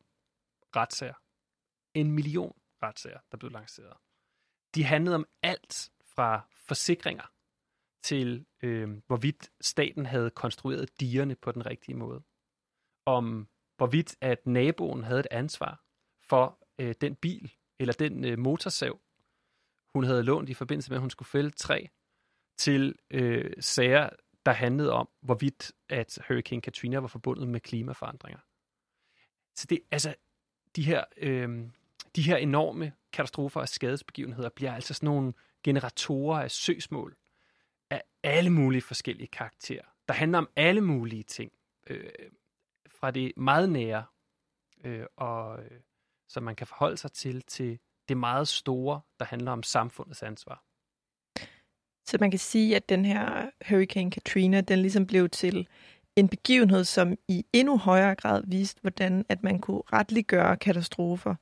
[0.75, 1.13] retssager.
[1.93, 3.97] En million retssager, der blev lanceret.
[4.75, 7.31] De handlede om alt fra forsikringer
[8.03, 12.23] til, øh, hvorvidt staten havde konstrueret dierne på den rigtige måde.
[13.05, 15.83] Om hvorvidt at naboen havde et ansvar
[16.29, 18.99] for øh, den bil eller den øh, motorsav,
[19.93, 21.85] hun havde lånt i forbindelse med, at hun skulle fælde træ,
[22.57, 24.09] til øh, sager,
[24.45, 28.39] der handlede om, hvorvidt at Hurricane Katrina var forbundet med klimaforandringer.
[29.55, 30.15] Så det, altså,
[30.75, 31.69] de her, øh,
[32.15, 37.15] de her enorme katastrofer og skadesbegivenheder bliver altså sådan nogle generatorer af søgsmål
[37.89, 41.51] af alle mulige forskellige karakterer, der handler om alle mulige ting.
[41.87, 42.09] Øh,
[42.87, 44.05] fra det meget nære,
[44.83, 45.79] øh, og øh,
[46.27, 50.63] som man kan forholde sig til, til det meget store, der handler om samfundets ansvar.
[52.05, 55.67] Så man kan sige, at den her Hurricane Katrina, den ligesom blev til
[56.15, 61.35] en begivenhed, som i endnu højere grad viste, hvordan at man kunne retliggøre katastrofer.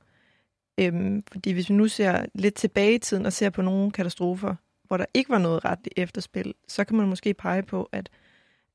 [0.78, 4.54] Øhm, fordi hvis vi nu ser lidt tilbage i tiden og ser på nogle katastrofer,
[4.84, 8.10] hvor der ikke var noget retligt efterspil, så kan man måske pege på, at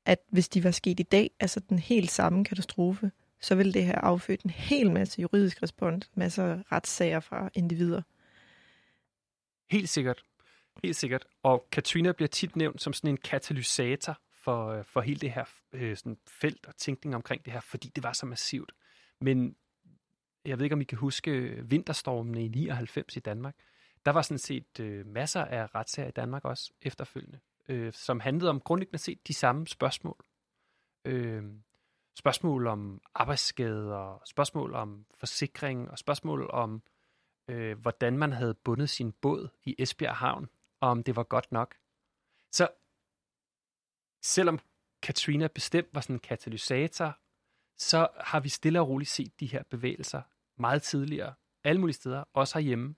[0.06, 3.84] at hvis de var sket i dag, altså den helt samme katastrofe, så ville det
[3.84, 8.02] have affødt en hel masse juridisk respons, masser af retssager fra individer.
[9.70, 10.24] Helt sikkert.
[10.82, 11.26] Helt sikkert.
[11.42, 15.44] Og Katrina bliver tit nævnt som sådan en katalysator for, øh, for hele det her
[15.72, 18.72] øh, sådan felt og tænkning omkring det her, fordi det var så massivt.
[19.20, 19.56] Men
[20.44, 23.54] jeg ved ikke, om I kan huske øh, vinterstormene i 99 i Danmark.
[24.06, 28.50] Der var sådan set øh, masser af retssager i Danmark også efterfølgende øh, som handlede
[28.50, 30.24] om grundlæggende set de samme spørgsmål.
[31.04, 31.44] Øh,
[32.18, 36.82] spørgsmål om arbejdsskader, spørgsmål om forsikring og spørgsmål om,
[37.48, 40.48] øh, hvordan man havde bundet sin båd i Esbjerg Havn,
[40.86, 41.74] og om det var godt nok.
[42.52, 42.68] Så
[44.22, 44.58] selvom
[45.02, 47.18] Katrina bestemt var sådan en katalysator,
[47.78, 50.22] så har vi stille og roligt set de her bevægelser
[50.56, 52.94] meget tidligere, alle mulige steder, også herhjemme.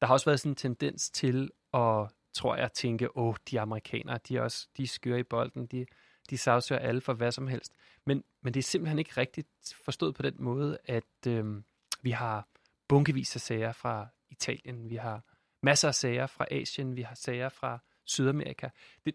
[0.00, 4.18] Der har også været sådan en tendens til at tror jeg, tænke, åh, de amerikanere,
[4.28, 5.86] de er også de er skøre i bolden, de,
[6.30, 7.72] de sagsøger alle for hvad som helst.
[8.04, 9.48] Men, men det er simpelthen ikke rigtigt
[9.84, 11.64] forstået på den måde, at øhm,
[12.02, 12.48] vi har
[12.88, 15.22] bunkevis af sager fra Italien, vi har
[15.62, 18.68] masser af sager fra Asien, vi har sager fra Sydamerika.
[19.04, 19.14] Det,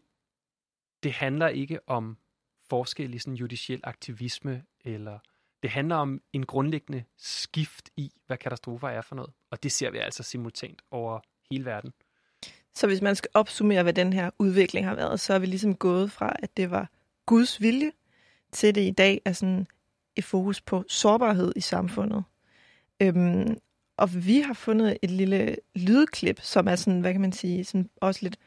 [1.03, 2.17] det handler ikke om
[2.69, 5.19] forskel i sådan judiciel aktivisme, eller
[5.63, 9.33] det handler om en grundlæggende skift i, hvad katastrofer er for noget.
[9.51, 11.19] Og det ser vi altså simultant over
[11.51, 11.93] hele verden.
[12.75, 15.75] Så hvis man skal opsummere, hvad den her udvikling har været, så er vi ligesom
[15.75, 16.89] gået fra, at det var
[17.25, 17.91] Guds vilje,
[18.51, 19.67] til det i dag er sådan
[20.15, 22.23] et fokus på sårbarhed i samfundet.
[23.01, 23.57] Øhm,
[23.97, 27.89] og vi har fundet et lille lydklip, som er sådan, hvad kan man sige, sådan
[28.01, 28.37] også lidt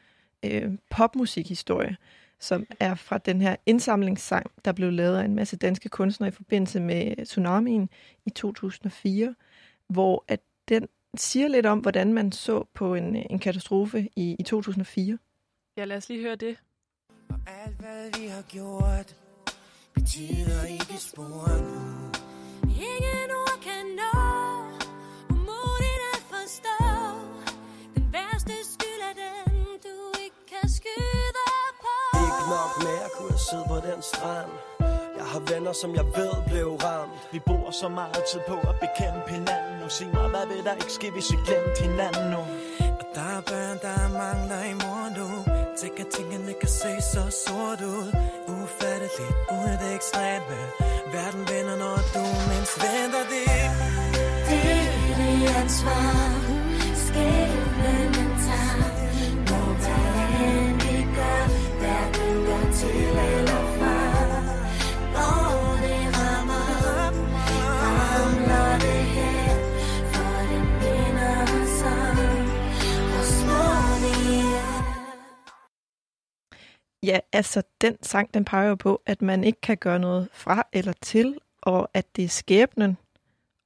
[0.45, 1.97] øh, popmusikhistorie,
[2.39, 6.31] som er fra den her indsamlingssang, der blev lavet af en masse danske kunstnere i
[6.31, 7.89] forbindelse med tsunamien
[8.25, 9.35] i 2004,
[9.87, 14.43] hvor at den siger lidt om, hvordan man så på en, en katastrofe i, i
[14.43, 15.17] 2004.
[15.77, 16.57] Ja, lad os lige høre det.
[17.29, 19.15] Og alt hvad vi har gjort
[19.97, 22.16] Betyder ikke spor nu
[32.55, 34.51] nok med at kunne sidde på den strand.
[35.19, 37.11] Jeg har venner, som jeg ved blev ramt.
[37.31, 40.75] Vi bruger så meget tid på at bekæmpe hinanden Nu sig mig, hvad vil der
[40.81, 42.41] ikke ske, hvis vi glemte hinanden nu?
[42.99, 45.27] Og der er børn, der mangler i mor nu.
[45.79, 48.07] Tænk at tingene kan se så sort ud.
[48.55, 50.57] Ufatteligt, uden det ekstreme
[51.13, 53.47] Verden vender, når du mindst venter det.
[54.49, 56.13] Det er det ansvar.
[57.05, 57.66] Skæbnen
[77.07, 80.67] Ja, altså den sang, den peger jo på, at man ikke kan gøre noget fra
[80.73, 82.97] eller til, og at det er skæbnen,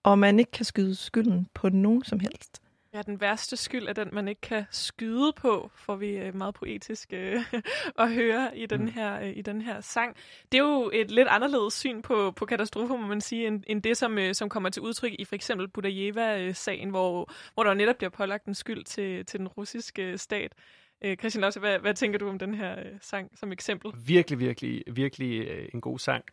[0.03, 2.61] og man ikke kan skyde skylden på nogen som helst.
[2.93, 6.53] Ja, den værste skyld er den, man ikke kan skyde på, får vi øh, meget
[6.55, 7.41] poetisk øh,
[8.03, 8.87] at høre i den, Mm.
[8.87, 10.15] her, øh, i den her sang.
[10.51, 13.81] Det er jo et lidt anderledes syn på, på katastrofer, må man sige, end, end
[13.81, 17.95] det, som, øh, som kommer til udtryk i for eksempel Budajeva-sagen, hvor, hvor der netop
[17.97, 20.53] bliver pålagt en skyld til, til den russiske stat.
[21.01, 23.91] Øh, Christian også, hvad, hvad tænker du om den her øh, sang som eksempel?
[24.05, 26.25] Virkelig, virkelig, virkelig øh, en god sang.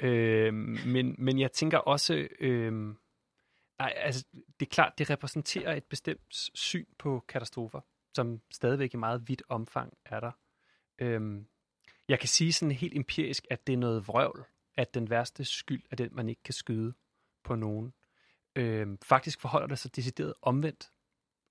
[0.00, 2.72] Øh, men, men jeg tænker også, øh,
[3.78, 4.24] nej, altså,
[4.60, 7.80] det er klart, det repræsenterer et bestemt syn på katastrofer,
[8.14, 10.32] som stadigvæk i meget vidt omfang er der.
[10.98, 11.42] Øh,
[12.08, 14.44] jeg kan sige sådan helt empirisk, at det er noget vrøvl,
[14.76, 16.94] at den værste skyld er den, man ikke kan skyde
[17.44, 17.92] på nogen.
[18.56, 20.90] Øh, faktisk forholder det sig decideret omvendt.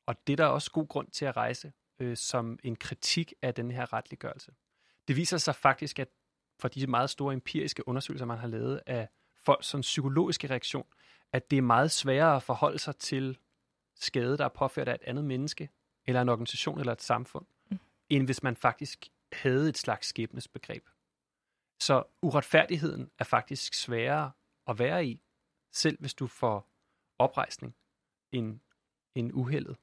[0.05, 3.53] Og det er der også god grund til at rejse øh, som en kritik af
[3.53, 4.51] den her retliggørelse.
[5.07, 6.07] Det viser sig faktisk, at
[6.59, 10.85] for de meget store empiriske undersøgelser, man har lavet af folks sådan psykologiske reaktion,
[11.31, 13.37] at det er meget sværere at forholde sig til
[13.95, 15.69] skade, der er påført af et andet menneske,
[16.05, 17.79] eller en organisation eller et samfund, mm.
[18.09, 20.87] end hvis man faktisk havde et slags skæbnesbegreb.
[21.79, 24.31] Så uretfærdigheden er faktisk sværere
[24.67, 25.21] at være i,
[25.71, 26.69] selv hvis du får
[27.19, 27.75] oprejsning,
[28.31, 28.59] end,
[29.15, 29.77] end uheldet.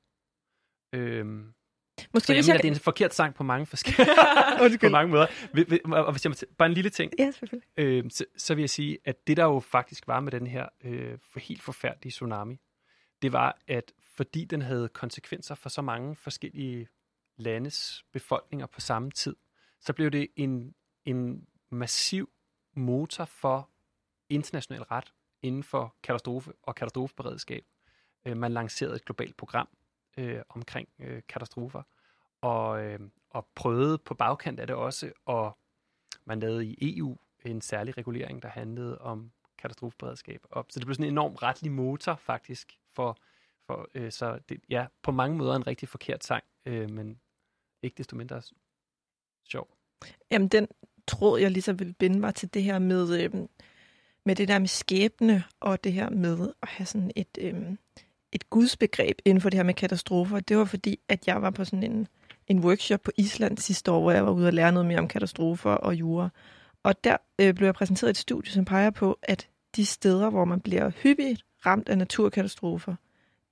[0.92, 1.54] Øhm,
[2.14, 4.06] Måske så jeg mener, jeg- det er en forkert sang på mange forskellige
[4.80, 5.26] på mange måder.
[6.06, 7.68] Og hvis jeg må bare en lille ting, Ja, selvfølgelig.
[7.76, 10.66] øh, så, så vil jeg sige, at det der jo faktisk var med den her
[10.84, 12.60] øh, for helt forfærdelige tsunami,
[13.22, 16.88] det var, at fordi den havde konsekvenser for så mange forskellige
[17.36, 19.36] landes befolkninger på samme tid,
[19.80, 22.30] så blev det en, en massiv
[22.74, 23.70] motor for
[24.28, 27.64] international ret inden for katastrofe og katastrofeberedskab.
[28.26, 29.68] Øh, man lancerede et globalt program
[30.16, 31.82] øh, omkring øh, katastrofer,
[32.40, 33.00] og, øh,
[33.30, 35.58] og prøvede på bagkant af det også, og
[36.24, 40.40] man lavede i EU en særlig regulering, der handlede om katastrofeberedskab.
[40.50, 43.16] Og, så det blev sådan en enorm retlig motor faktisk, for,
[43.66, 47.20] for øh, så det, ja, på mange måder en rigtig forkert sang, øh, men
[47.82, 48.42] ikke desto mindre
[49.44, 49.68] sjov.
[50.30, 50.68] Jamen, den
[51.06, 53.48] tråd, jeg lige så vil binde var til det her med, øh,
[54.24, 57.76] med det der med skæbne, og det her med at have sådan et, Øh,
[58.32, 60.40] et gudsbegreb inden for det her med katastrofer.
[60.40, 62.08] Det var fordi, at jeg var på sådan en,
[62.46, 65.08] en workshop på Island sidste år, hvor jeg var ude og lære noget mere om
[65.08, 66.28] katastrofer og jura.
[66.82, 70.44] Og der øh, blev jeg præsenteret et studie, som peger på, at de steder, hvor
[70.44, 72.94] man bliver hyppigt ramt af naturkatastrofer,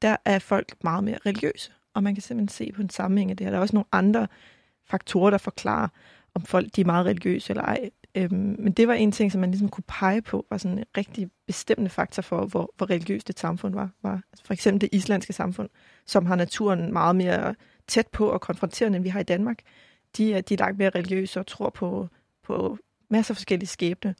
[0.02, 1.72] der er folk meget mere religiøse.
[1.94, 3.50] Og man kan simpelthen se på en sammenhæng af det her.
[3.50, 4.26] Der er også nogle andre
[4.90, 5.88] faktorer, der forklarer,
[6.34, 7.90] om folk de er meget religiøse eller ej.
[8.14, 10.84] Øhm, men det var en ting, som man ligesom kunne pege på, var sådan en
[10.96, 13.90] rigtig bestemmende faktor for, hvor, hvor religiøst et samfund var.
[14.02, 14.22] var.
[14.32, 15.68] Altså for eksempel det islandske samfund,
[16.06, 17.54] som har naturen meget mere
[17.88, 19.58] tæt på og konfronterende, end vi har i Danmark.
[20.16, 22.08] De er, de er langt mere religiøse og tror på,
[22.42, 22.78] på
[23.10, 24.14] masser af forskellige skæbne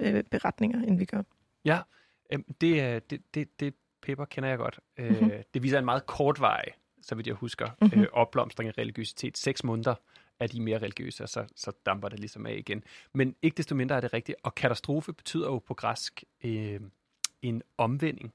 [0.00, 1.22] øh, beretninger, end vi gør.
[1.64, 1.78] Ja,
[2.32, 4.80] øhm, det, er- det, det, det paper kender jeg godt.
[4.98, 5.30] Øh, Mhm.
[5.54, 6.64] Det viser en meget kort vej,
[7.02, 8.00] så vidt jeg husker, Mhm.
[8.00, 9.38] øh, opblomstring af religiøsitet.
[9.38, 9.94] Seks måneder
[10.40, 12.84] er de mere religiøse, og så, så damper det ligesom af igen.
[13.14, 14.38] Men ikke desto mindre er det rigtigt.
[14.42, 16.80] Og katastrofe betyder jo på græsk øh,
[17.42, 18.34] en omvending.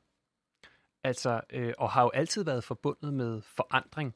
[1.04, 4.16] Altså, øh, og har jo altid været forbundet med forandring.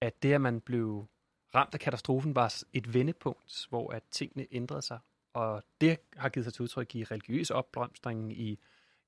[0.00, 1.06] At det, at man blev
[1.54, 4.98] ramt af katastrofen, var et vendepunkt, hvor at tingene ændrede sig.
[5.34, 8.58] og det har givet sig til udtryk i religiøs opblomstring, i,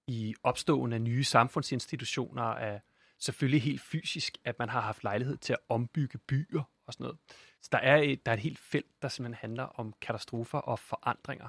[0.07, 2.81] i opståen af nye samfundsinstitutioner, af
[3.25, 7.19] selvfølgelig helt fysisk, at man har haft lejlighed til at ombygge byer og sådan noget.
[7.63, 10.79] Så der er et, der er et helt felt, der simpelthen handler om katastrofer og
[10.79, 11.49] forandringer.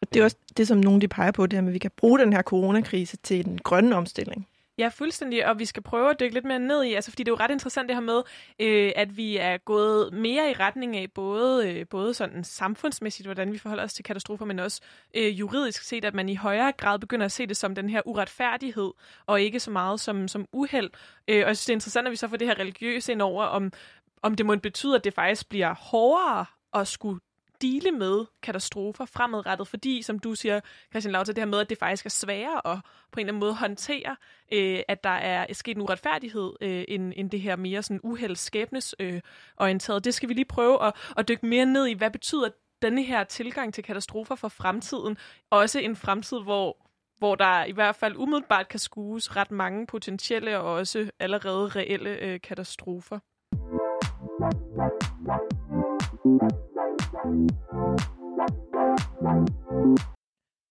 [0.00, 1.78] Og Det er også det, som nogen de peger på, det her med, at vi
[1.78, 4.48] kan bruge den her coronakrise til den grønne omstilling.
[4.82, 7.28] Ja, fuldstændig, og vi skal prøve at dykke lidt mere ned i, altså fordi det
[7.28, 8.22] er jo ret interessant det her med,
[8.58, 13.52] øh, at vi er gået mere i retning af både, øh, både sådan samfundsmæssigt, hvordan
[13.52, 14.80] vi forholder os til katastrofer, men også
[15.14, 18.02] øh, juridisk set, at man i højere grad begynder at se det som den her
[18.04, 18.92] uretfærdighed,
[19.26, 20.90] og ikke så meget som, som uheld.
[21.28, 23.22] Øh, og jeg synes, det er interessant, at vi så får det her religiøse ind
[23.22, 23.72] over, om,
[24.22, 27.20] om det må betyde, at det faktisk bliver hårdere at skulle
[27.62, 31.78] dele med katastrofer fremadrettet, fordi, som du siger, Christian Lauter, det her med, at det
[31.78, 32.78] faktisk er sværere at
[33.12, 34.16] på en eller anden måde håndtere,
[34.52, 38.36] øh, at der er sket en uretfærdighed, øh, end, end det her mere sådan uheld
[38.36, 39.20] skæbnes øh,
[39.56, 40.04] orienteret.
[40.04, 41.94] Det skal vi lige prøve at, at dykke mere ned i.
[41.94, 42.48] Hvad betyder
[42.82, 45.16] denne her tilgang til katastrofer for fremtiden?
[45.50, 46.76] Også en fremtid, hvor
[47.18, 52.10] hvor der i hvert fald umiddelbart kan skues ret mange potentielle og også allerede reelle
[52.10, 53.18] øh, katastrofer.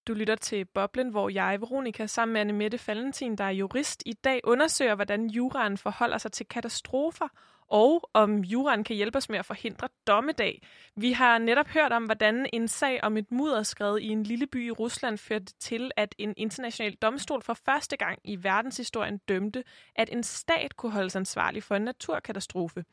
[0.07, 4.03] Du lytter til Boblen, hvor jeg, Veronika, sammen med Anne Mette Valentin, der er jurist,
[4.05, 7.27] i dag undersøger, hvordan juraen forholder sig til katastrofer,
[7.71, 10.61] og om juraen kan hjælpe os med at forhindre dommedag.
[10.95, 14.67] Vi har netop hørt om, hvordan en sag om et mudderskred i en lille by
[14.67, 19.63] i Rusland førte til, at en international domstol for første gang i verdenshistorien dømte,
[19.95, 22.85] at en stat kunne holdes ansvarlig for en naturkatastrofe.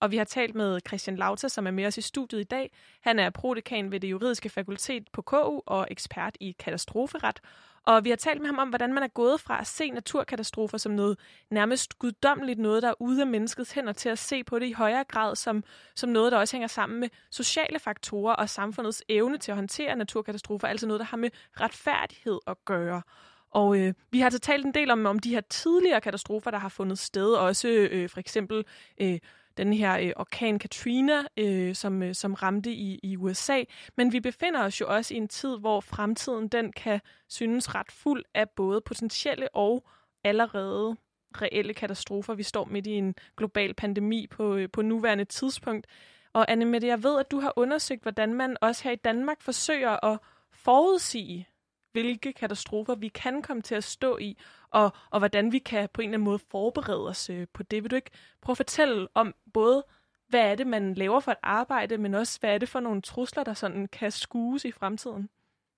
[0.00, 2.70] Og vi har talt med Christian Lauter, som er med os i studiet i dag.
[3.00, 7.40] Han er prodekan ved det juridiske fakultet på KU og ekspert i katastroferet.
[7.86, 10.78] Og vi har talt med ham om, hvordan man er gået fra at se naturkatastrofer
[10.78, 11.18] som noget
[11.50, 14.72] nærmest guddommeligt, noget der er ude af menneskets hænder, til at se på det i
[14.72, 15.64] højere grad som,
[15.94, 19.96] som noget, der også hænger sammen med sociale faktorer og samfundets evne til at håndtere
[19.96, 23.02] naturkatastrofer, altså noget, der har med retfærdighed at gøre.
[23.50, 26.58] Og øh, vi har altså talt en del om, om de her tidligere katastrofer, der
[26.58, 28.64] har fundet sted, også øh, for eksempel
[29.00, 29.18] øh,
[29.56, 33.62] den her øh, orkan Katrina, øh, som, øh, som ramte i, i USA.
[33.96, 37.92] Men vi befinder os jo også i en tid, hvor fremtiden den kan synes ret
[37.92, 39.84] fuld af både potentielle og
[40.24, 40.96] allerede
[41.34, 42.34] reelle katastrofer.
[42.34, 45.86] Vi står midt i en global pandemi på, øh, på nuværende tidspunkt.
[46.32, 49.42] Og Anne Mette, jeg ved, at du har undersøgt, hvordan man også her i Danmark
[49.42, 50.18] forsøger at
[50.52, 51.48] forudsige,
[51.92, 54.38] hvilke katastrofer vi kan komme til at stå i,
[54.70, 57.82] og, og hvordan vi kan på en eller anden måde forberede os øh, på det.
[57.82, 58.10] Vil du ikke
[58.42, 59.84] prøve at fortælle om både,
[60.28, 63.02] hvad er det, man laver for et arbejde, men også, hvad er det for nogle
[63.02, 65.28] trusler, der sådan kan skues i fremtiden?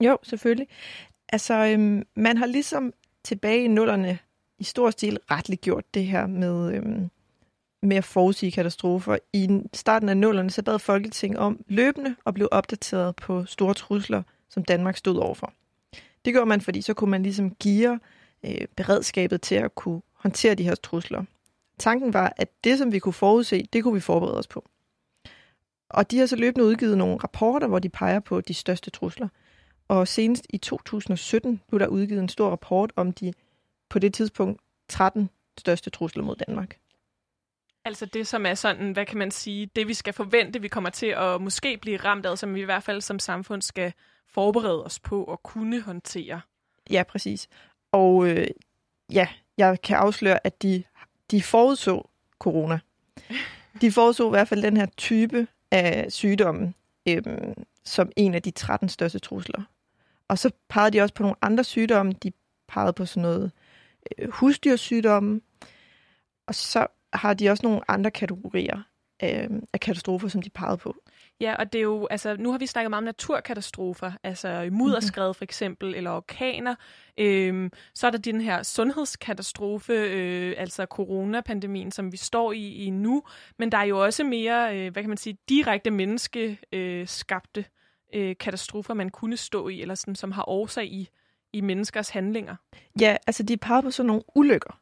[0.00, 0.68] Jo, selvfølgelig.
[1.28, 2.92] Altså, øhm, man har ligesom
[3.24, 4.18] tilbage i nullerne
[4.58, 7.10] i stor stil retligt gjort det her med, øhm,
[7.82, 9.18] med at forudsige katastrofer.
[9.32, 14.22] I starten af nullerne så bad Folketing om løbende at blive opdateret på store trusler,
[14.48, 15.52] som Danmark stod overfor.
[16.24, 18.00] Det gjorde man, fordi så kunne man ligesom give
[18.44, 21.24] øh, beredskabet til at kunne håndtere de her trusler.
[21.78, 24.68] Tanken var, at det, som vi kunne forudse, det kunne vi forberede os på.
[25.88, 29.28] Og de har så løbende udgivet nogle rapporter, hvor de peger på de største trusler.
[29.88, 33.32] Og senest i 2017 blev der udgivet en stor rapport om de
[33.88, 36.78] på det tidspunkt 13 største trusler mod Danmark.
[37.84, 40.90] Altså det, som er sådan, hvad kan man sige, det vi skal forvente, vi kommer
[40.90, 43.92] til at måske blive ramt af, som vi i hvert fald som samfund skal
[44.34, 46.40] forberede os på at kunne håndtere.
[46.90, 47.48] Ja, præcis.
[47.92, 48.46] Og øh,
[49.12, 50.82] ja, jeg kan afsløre, at de,
[51.30, 52.78] de forudså corona.
[53.80, 56.74] De forudså i hvert fald den her type af sygdommen
[57.08, 57.22] øh,
[57.84, 59.62] som en af de 13 største trusler.
[60.28, 62.12] Og så pegede de også på nogle andre sygdomme.
[62.12, 62.32] De
[62.68, 63.52] pegede på sådan noget
[64.18, 65.40] øh, husdyrsygdomme.
[66.46, 68.82] Og så har de også nogle andre kategorier
[69.24, 70.94] øh, af katastrofer, som de pegede på.
[71.40, 75.34] Ja, og det er jo, altså, nu har vi snakket meget om naturkatastrofer, altså mudderskred
[75.34, 76.74] for eksempel, eller orkaner.
[77.18, 82.90] Øhm, så er der den her sundhedskatastrofe, øh, altså coronapandemien, som vi står i, i
[82.90, 83.22] nu.
[83.58, 87.64] Men der er jo også mere, øh, hvad kan man sige, direkte menneskeskabte
[88.14, 91.08] øh, katastrofer, man kunne stå i, eller sådan, som har årsag i,
[91.52, 92.56] i menneskers handlinger.
[93.00, 94.80] Ja, altså de peger på sådan nogle ulykker,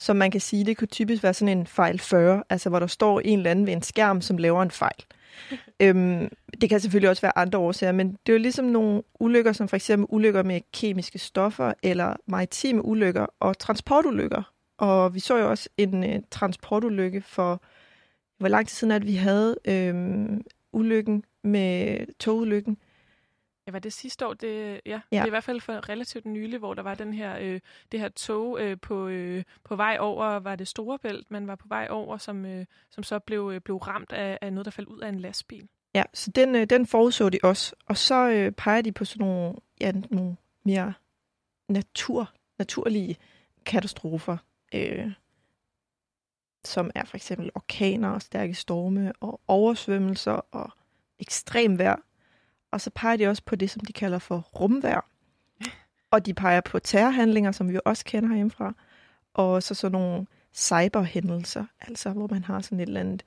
[0.00, 2.86] som man kan sige, det kunne typisk være sådan en fejl 40, altså hvor der
[2.86, 5.04] står en eller anden ved en skærm, som laver en fejl.
[5.80, 6.28] øhm,
[6.60, 9.68] det kan selvfølgelig også være andre årsager, men det er jo ligesom nogle ulykker, som
[9.68, 14.42] for eksempel ulykker med kemiske stoffer, eller maritime ulykker og transportulykker.
[14.78, 17.62] Og vi så jo også en uh, transportulykke for,
[18.38, 20.42] hvor lang tid siden at vi havde øhm,
[20.72, 22.76] ulykken med togulykken.
[23.66, 24.34] Ja, var det sidste år?
[24.34, 25.16] Det, ja, ja.
[25.16, 27.60] det er i hvert fald for relativt nylig, hvor der var den her, øh,
[27.92, 31.68] det her tog øh, på, øh, på vej over, var det Storebælt, man var på
[31.68, 34.88] vej over, som, øh, som så blev, øh, blev ramt af, af noget, der faldt
[34.88, 35.68] ud af en lastbil.
[35.94, 37.74] Ja, så den, øh, den forudså de også.
[37.86, 40.94] Og så øh, peger de på sådan nogle, ja, nogle mere
[41.68, 43.16] natur, naturlige
[43.66, 44.36] katastrofer,
[44.74, 45.12] øh,
[46.64, 50.70] som er for eksempel orkaner og stærke storme og oversvømmelser og
[51.18, 51.96] ekstrem vejr.
[52.74, 55.06] Og så peger de også på det, som de kalder for rumvær.
[56.10, 58.74] Og de peger på terrorhandlinger, som vi også kender herhjemmefra.
[59.34, 63.22] Og så sådan nogle cyberhændelser, altså hvor man har sådan et eller andet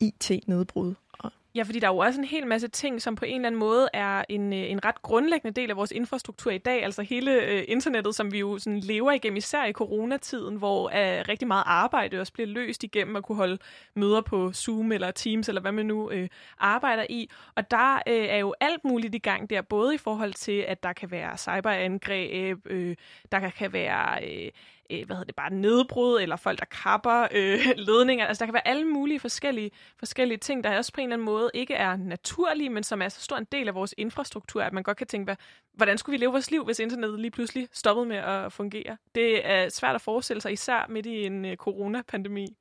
[0.00, 0.94] IT-nedbrud.
[1.12, 3.46] og Ja, fordi der er jo også en hel masse ting, som på en eller
[3.46, 6.84] anden måde er en, øh, en ret grundlæggende del af vores infrastruktur i dag.
[6.84, 11.24] Altså hele øh, internettet, som vi jo sådan lever igennem, især i coronatiden, hvor øh,
[11.28, 13.58] rigtig meget arbejde også bliver løst igennem at kunne holde
[13.94, 16.28] møder på Zoom eller Teams, eller hvad man nu øh,
[16.58, 17.30] arbejder i.
[17.54, 20.82] Og der øh, er jo alt muligt i gang der, både i forhold til, at
[20.82, 22.96] der kan være cyberangreb, øh,
[23.32, 24.24] der kan, kan være...
[24.24, 24.50] Øh,
[24.92, 28.26] øh, hvad hedder det, bare nedbrud, eller folk, der kapper øh, ledninger.
[28.26, 31.24] Altså, der kan være alle mulige forskellige, forskellige ting, der også på en eller anden
[31.24, 34.72] måde ikke er naturlige, men som er så stor en del af vores infrastruktur, at
[34.72, 35.36] man godt kan tænke, hvad,
[35.74, 38.96] hvordan skulle vi leve vores liv, hvis internettet lige pludselig stoppede med at fungere?
[39.14, 42.56] Det er svært at forestille sig, især midt i en øh, coronapandemi.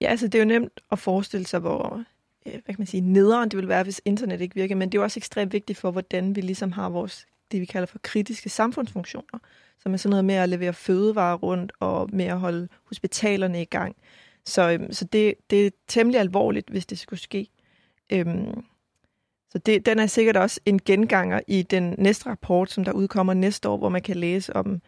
[0.00, 2.04] Ja, altså det er jo nemt at forestille sig, hvor
[2.46, 4.98] øh, hvad kan man sige, nederen det vil være, hvis internet ikke virker, men det
[4.98, 7.98] er jo også ekstremt vigtigt for, hvordan vi ligesom har vores, det vi kalder for
[8.02, 9.38] kritiske samfundsfunktioner
[9.78, 13.64] som er sådan noget med at levere fødevarer rundt og med at holde hospitalerne i
[13.64, 13.96] gang.
[14.46, 17.48] Så, øhm, så det, det er temmelig alvorligt, hvis det skulle ske.
[18.12, 18.64] Øhm,
[19.50, 23.34] så det, den er sikkert også en genganger i den næste rapport, som der udkommer
[23.34, 24.80] næste år, hvor man kan læse om,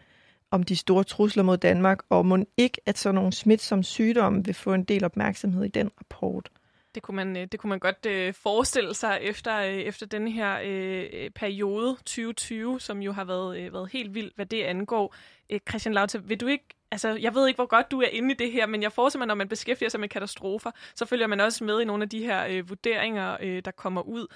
[0.51, 4.53] om de store trusler mod Danmark, og må ikke, at sådan nogle smitsomme sygdomme vil
[4.53, 6.49] få en del opmærksomhed i den rapport.
[6.95, 10.27] Det kunne man, øh, det kunne man godt øh, forestille sig efter, øh, efter den
[10.27, 15.15] her øh, periode 2020, som jo har været, øh, været helt vild, hvad det angår.
[15.49, 18.31] Øh, Christian Lauta, vil du ikke Altså, jeg ved ikke, hvor godt du er inde
[18.31, 21.27] i det her, men jeg forestiller mig, når man beskæftiger sig med katastrofer, så følger
[21.27, 24.27] man også med i nogle af de her øh, vurderinger, øh, der kommer ud.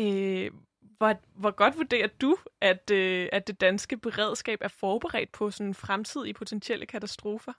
[0.00, 0.50] Øh,
[0.98, 5.74] hvor, hvor godt vurderer du, at, øh, at det danske beredskab er forberedt på sådan
[5.74, 7.52] fremtidige potentielle katastrofer?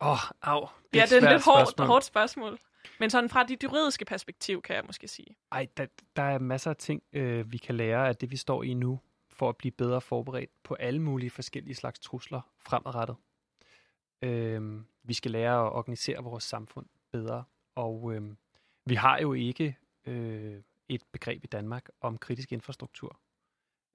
[0.00, 0.68] Åh, oh, au.
[0.92, 2.58] Det ja, det er et lidt hårdt, hårdt spørgsmål.
[3.00, 5.36] Men sådan fra dit juridiske perspektiv, kan jeg måske sige.
[5.52, 8.62] Ej, der, der er masser af ting, øh, vi kan lære af det, vi står
[8.62, 13.16] i nu, for at blive bedre forberedt på alle mulige forskellige slags trusler fremadrettet.
[14.22, 18.22] Øh, vi skal lære at organisere vores samfund bedre, og øh,
[18.84, 23.20] vi har jo ikke øh, et begreb i Danmark om kritisk infrastruktur.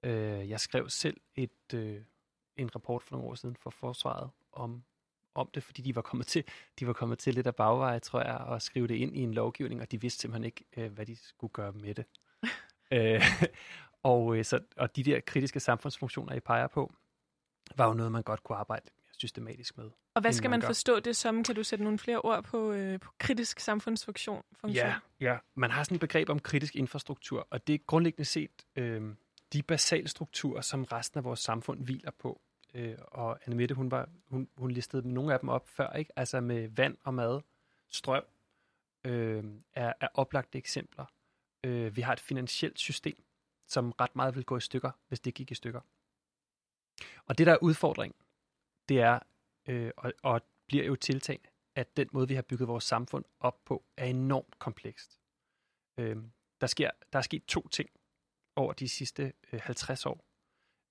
[0.02, 2.02] Øh, jeg skrev selv et, øh,
[2.56, 4.84] en rapport for nogle år siden for Forsvaret om
[5.34, 6.44] om det, fordi de var kommet til,
[6.78, 9.34] de var kommet til lidt af bagveje, tror jeg, og skrive det ind i en
[9.34, 12.04] lovgivning, og de vidste simpelthen ikke, øh, hvad de skulle gøre med det.
[12.92, 13.22] øh,
[14.02, 16.92] og, øh, så, og de der kritiske samfundsfunktioner, I peger på,
[17.76, 19.90] var jo noget, man godt kunne arbejde systematisk med.
[20.14, 21.44] Og hvad skal man, man forstå det som?
[21.44, 24.42] Kan du sætte nogle flere ord på, øh, på kritisk samfundsfunktion?
[24.52, 24.86] Funktion?
[24.86, 28.50] Ja, ja, man har sådan et begreb om kritisk infrastruktur, og det er grundlæggende set
[28.76, 29.14] øh,
[29.52, 32.40] de basale strukturer, som resten af vores samfund hviler på
[32.74, 36.12] øh, og Anne Mette, hun, var, hun, hun listede nogle af dem op før, ikke?
[36.16, 37.40] altså med vand og mad,
[37.88, 38.24] strøm,
[39.04, 41.04] øh, er, er oplagte eksempler.
[41.64, 43.24] Øh, vi har et finansielt system,
[43.66, 45.80] som ret meget vil gå i stykker, hvis det gik i stykker.
[47.26, 48.14] Og det, der er udfordring,
[48.88, 49.18] det er,
[49.68, 53.64] øh, og, og bliver jo tiltagende, at den måde, vi har bygget vores samfund op
[53.64, 55.20] på, er enormt komplekst.
[55.98, 56.16] Øh,
[56.60, 57.90] der, sker, der er sket to ting
[58.56, 60.24] over de sidste øh, 50 år.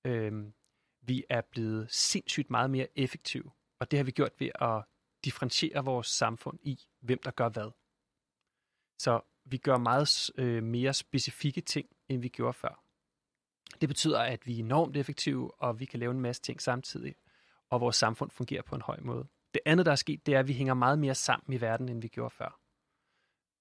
[0.05, 0.51] Øh,
[1.09, 4.83] vi er blevet sindssygt meget mere effektive, og det har vi gjort ved at
[5.25, 7.71] differentiere vores samfund i, hvem der gør hvad.
[8.99, 12.83] Så vi gør meget øh, mere specifikke ting, end vi gjorde før.
[13.81, 17.15] Det betyder, at vi er enormt effektive, og vi kan lave en masse ting samtidig,
[17.69, 19.27] og vores samfund fungerer på en høj måde.
[19.53, 21.89] Det andet, der er sket, det er, at vi hænger meget mere sammen i verden,
[21.89, 22.58] end vi gjorde før.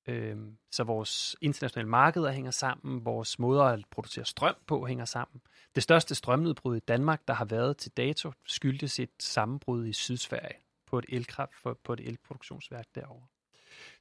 [0.08, 5.40] Øhm, så vores internationale markeder hænger sammen, vores måder at producere strøm på hænger sammen.
[5.74, 10.58] Det største strømnedbrud i Danmark, der har været til dato, skyldtes et sammenbrud i Sydsverige
[10.86, 11.52] på et elkraft
[11.84, 13.26] på et elproduktionsværk derovre.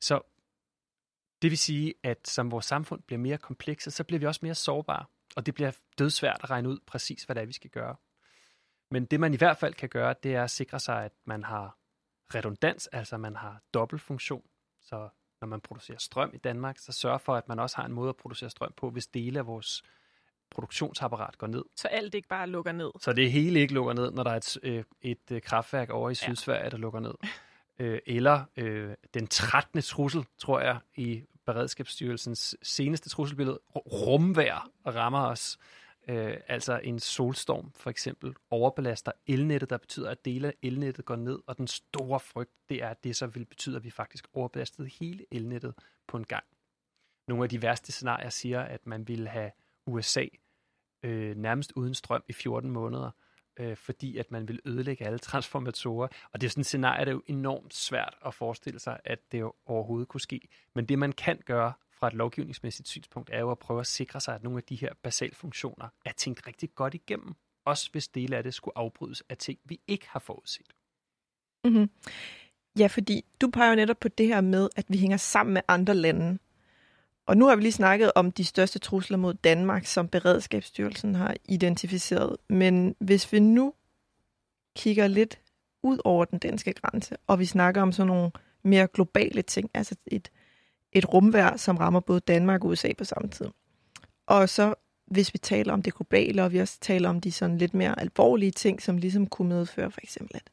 [0.01, 0.21] Så
[1.41, 4.55] det vil sige, at som vores samfund bliver mere komplekse, så bliver vi også mere
[4.55, 5.05] sårbare,
[5.35, 7.95] og det bliver dødsvært at regne ud præcis, hvad det er, vi skal gøre.
[8.91, 11.43] Men det man i hvert fald kan gøre, det er at sikre sig, at man
[11.43, 11.77] har
[12.35, 14.43] redundans, altså man har dobbeltfunktion.
[14.81, 15.09] Så
[15.41, 18.09] når man producerer strøm i Danmark, så sørg for, at man også har en måde
[18.09, 19.83] at producere strøm på, hvis dele af vores
[20.49, 21.63] produktionsapparat går ned.
[21.75, 22.91] Så alt ikke bare lukker ned?
[22.99, 26.09] Så det hele ikke lukker ned, når der er et, øh, et, et kraftværk over
[26.09, 26.69] i Sydsverige, ja.
[26.69, 27.13] der lukker ned.
[27.79, 29.81] Øh, eller øh, den 13.
[29.81, 35.57] trussel, tror jeg, i Beredskabsstyrelsens seneste trusselbillede, rumvær rammer os.
[36.09, 41.15] Øh, altså en solstorm for eksempel overbelaster elnettet, der betyder, at dele af elnettet går
[41.15, 44.27] ned, og den store frygt, det er, at det så vil betyde, at vi faktisk
[44.33, 45.73] overbelastede hele elnettet
[46.07, 46.43] på en gang.
[47.27, 49.51] nogle af de værste scenarier siger, at man ville have
[49.85, 50.25] USA
[51.03, 53.11] øh, nærmest uden strøm i 14 måneder,
[53.59, 56.07] øh, fordi at man vil ødelægge alle transformatorer.
[56.31, 59.19] Og det er sådan et scenarie, der er jo enormt svært at forestille sig, at
[59.31, 60.47] det overhovedet kunne ske.
[60.73, 64.21] Men det, man kan gøre fra et lovgivningsmæssigt synspunkt, er jo at prøve at sikre
[64.21, 67.35] sig, at nogle af de her basalfunktioner er tænkt rigtig godt igennem.
[67.65, 70.73] Også hvis dele af det skulle afbrydes af ting, vi ikke har forudset.
[71.65, 71.89] Mm-hmm.
[72.79, 75.61] Ja, fordi du peger jo netop på det her med, at vi hænger sammen med
[75.67, 76.39] andre lande.
[77.25, 81.35] Og nu har vi lige snakket om de største trusler mod Danmark, som Beredskabsstyrelsen har
[81.45, 82.37] identificeret.
[82.49, 83.73] Men hvis vi nu
[84.75, 85.39] kigger lidt
[85.83, 88.31] ud over den danske grænse, og vi snakker om sådan nogle
[88.63, 90.31] mere globale ting, altså et,
[90.93, 93.47] et rumvær, som rammer både Danmark og USA på samme tid.
[94.27, 94.73] Og så
[95.07, 97.99] hvis vi taler om det globale, og vi også taler om de sådan lidt mere
[97.99, 100.49] alvorlige ting, som ligesom kunne medføre for eksempel, at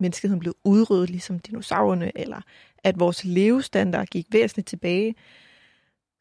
[0.00, 2.40] menneskeheden blev udryddet ligesom dinosaurerne, eller
[2.84, 5.14] at vores levestandard gik væsentligt tilbage,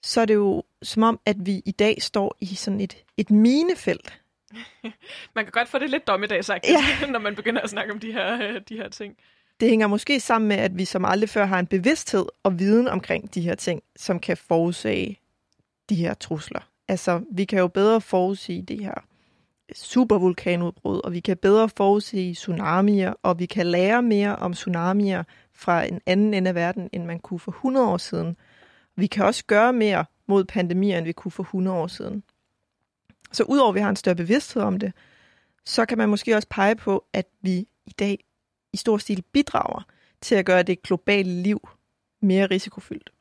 [0.04, 3.30] så er det jo som om, at vi i dag står i sådan et, et
[3.30, 4.22] minefelt.
[5.36, 7.08] man kan godt få det lidt dommedagsagt, ja.
[7.12, 9.18] når man begynder at snakke om de her, øh, de her ting.
[9.60, 12.88] Det hænger måske sammen med, at vi som aldrig før har en bevidsthed og viden
[12.88, 15.20] omkring de her ting, som kan forudsage
[15.89, 16.70] de her trusler.
[16.88, 18.93] Altså, vi kan jo bedre forudsige det her
[19.76, 25.84] supervulkanudbrud, og vi kan bedre forudsige tsunamier, og vi kan lære mere om tsunamier fra
[25.84, 28.38] en anden ende af verden, end man kunne for 100 år siden.
[28.95, 32.24] Vi kan også gøre mere mod pandemier, end vi kunne for 100 år siden.
[33.32, 34.93] Så udover at vi har en større bevidsthed om det,
[35.66, 38.26] så kan man måske også pege på, at vi i dag
[38.74, 39.82] i stor stil bidrager
[40.22, 41.70] til at gøre det globale liv
[42.22, 43.11] mere risikofyldt.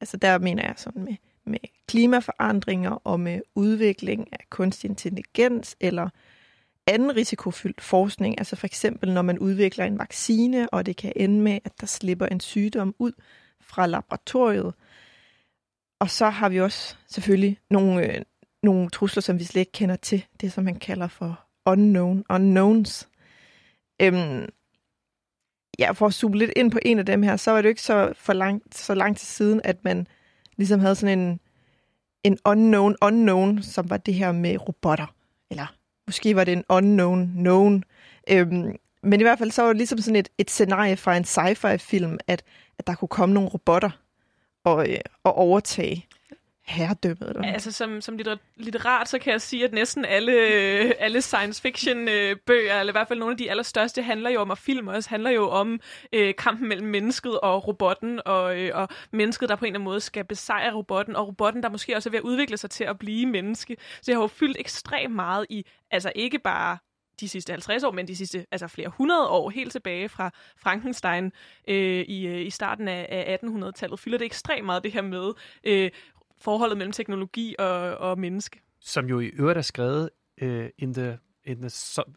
[0.00, 6.08] Altså der mener jeg sådan med, med klimaforandringer og med udvikling af kunstig intelligens eller
[6.86, 8.38] anden risikofyldt forskning.
[8.38, 11.86] Altså for eksempel når man udvikler en vaccine, og det kan ende med, at der
[11.86, 13.12] slipper en sygdom ud
[13.60, 14.74] fra laboratoriet,
[16.00, 18.22] og så har vi også selvfølgelig nogle, øh,
[18.62, 20.24] nogle trusler, som vi slet ikke kender til.
[20.40, 23.08] Det, som man kalder for unknown unknowns.
[24.02, 24.48] Øhm,
[25.82, 27.68] ja, for at zoome lidt ind på en af dem her, så var det jo
[27.68, 30.06] ikke så, for lang, så lang tid siden, at man
[30.56, 31.40] ligesom havde sådan en,
[32.24, 35.06] en unknown unknown, som var det her med robotter.
[35.50, 35.74] Eller
[36.06, 37.84] måske var det en unknown known.
[38.30, 41.24] Øhm, men i hvert fald så var det ligesom sådan et, et scenarie fra en
[41.24, 42.42] sci-fi-film, at,
[42.78, 43.90] at der kunne komme nogle robotter,
[44.64, 46.06] og, øh, og overtage
[46.64, 47.28] herredømmet.
[47.28, 47.52] Eller?
[47.52, 48.18] Altså som, som
[48.56, 52.90] litterat, så kan jeg sige, at næsten alle, øh, alle science fiction øh, bøger, eller
[52.90, 55.50] i hvert fald nogle af de allerstørste, handler jo om, og film også, handler jo
[55.50, 55.80] om
[56.12, 59.84] øh, kampen mellem mennesket og robotten, og, øh, og mennesket, der på en eller anden
[59.84, 62.84] måde skal besejre robotten, og robotten, der måske også er ved at udvikle sig til
[62.84, 63.76] at blive menneske.
[64.02, 66.78] Så jeg har jo fyldt ekstremt meget i, altså ikke bare
[67.20, 71.32] de sidste 50 år, men de sidste altså flere hundrede år, helt tilbage fra Frankenstein
[71.68, 75.32] øh, i, øh, i starten af, af 1800-tallet, fylder det ekstremt meget det her med
[75.64, 75.90] øh,
[76.42, 78.62] forholdet mellem teknologi og, og menneske.
[78.80, 80.10] Som jo i øvrigt er skrevet
[80.42, 81.70] uh, in, the, in, the,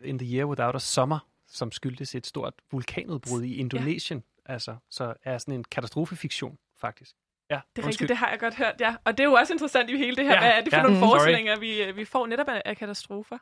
[0.04, 4.24] in the Year Without a Summer, som skyldtes et stort vulkanudbrud i Indonesien.
[4.48, 4.54] Ja.
[4.54, 7.16] Altså, så er sådan en katastrofefiktion, faktisk.
[7.50, 8.96] Ja, det er rigtigt, det har jeg godt hørt, ja.
[9.04, 10.78] Og det er jo også interessant i hele det her, ja, hvad er det for
[10.78, 13.38] ja, nogle mm, forestillinger, vi, vi får netop af, af katastrofer.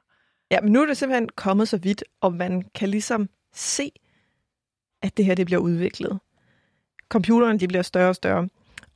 [0.51, 3.91] Ja, men nu er det simpelthen kommet så vidt, og man kan ligesom se,
[5.01, 6.19] at det her det bliver udviklet.
[7.09, 8.49] Computerne de bliver større og større.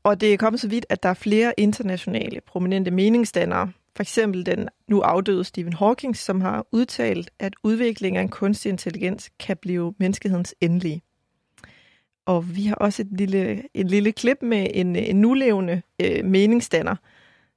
[0.08, 4.45] Og det er kommet så vidt, at der er flere internationale prominente meningsdannere, for eksempel
[4.45, 9.58] den nu afdøde Stephen Hawking, som har udtalt, at udviklingen af en kunstig intelligens kan
[9.58, 11.01] blive menneskehedens endelige.
[12.26, 16.95] Og vi har også et lille, et lille klip med en, en nulevende øh, meningsdanner,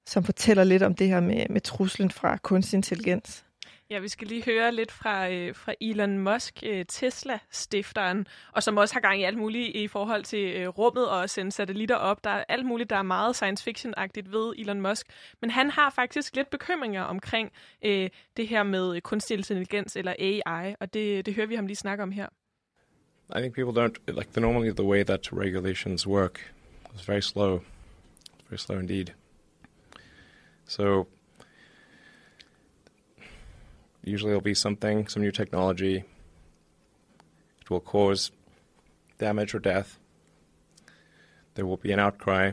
[0.06, 3.44] som fortæller lidt om det her med, med truslen fra kunstig intelligens.
[3.90, 8.76] Ja, vi skal lige høre lidt fra, øh, fra Elon Musk, øh, Tesla-stifteren, og som
[8.76, 11.96] også har gang i alt muligt i forhold til øh, rummet og at sende satellitter
[11.96, 12.24] op.
[12.24, 15.06] Der er alt muligt, der er meget science fiction-agtigt ved Elon Musk.
[15.40, 17.52] Men han har faktisk lidt bekymringer omkring
[17.84, 21.66] øh, det her med øh, kunstig intelligens eller AI, og det, det hører vi ham
[21.66, 22.26] lige snakke om her.
[23.36, 26.52] I think people don't like the normally the way that regulations work
[26.94, 27.60] is very slow,
[28.48, 29.06] very slow indeed.
[30.66, 31.06] So
[34.02, 36.04] Usually it'll be something, some new technology.
[37.60, 38.30] It will cause
[39.18, 39.98] damage or death.
[41.54, 42.52] There will be an outcry.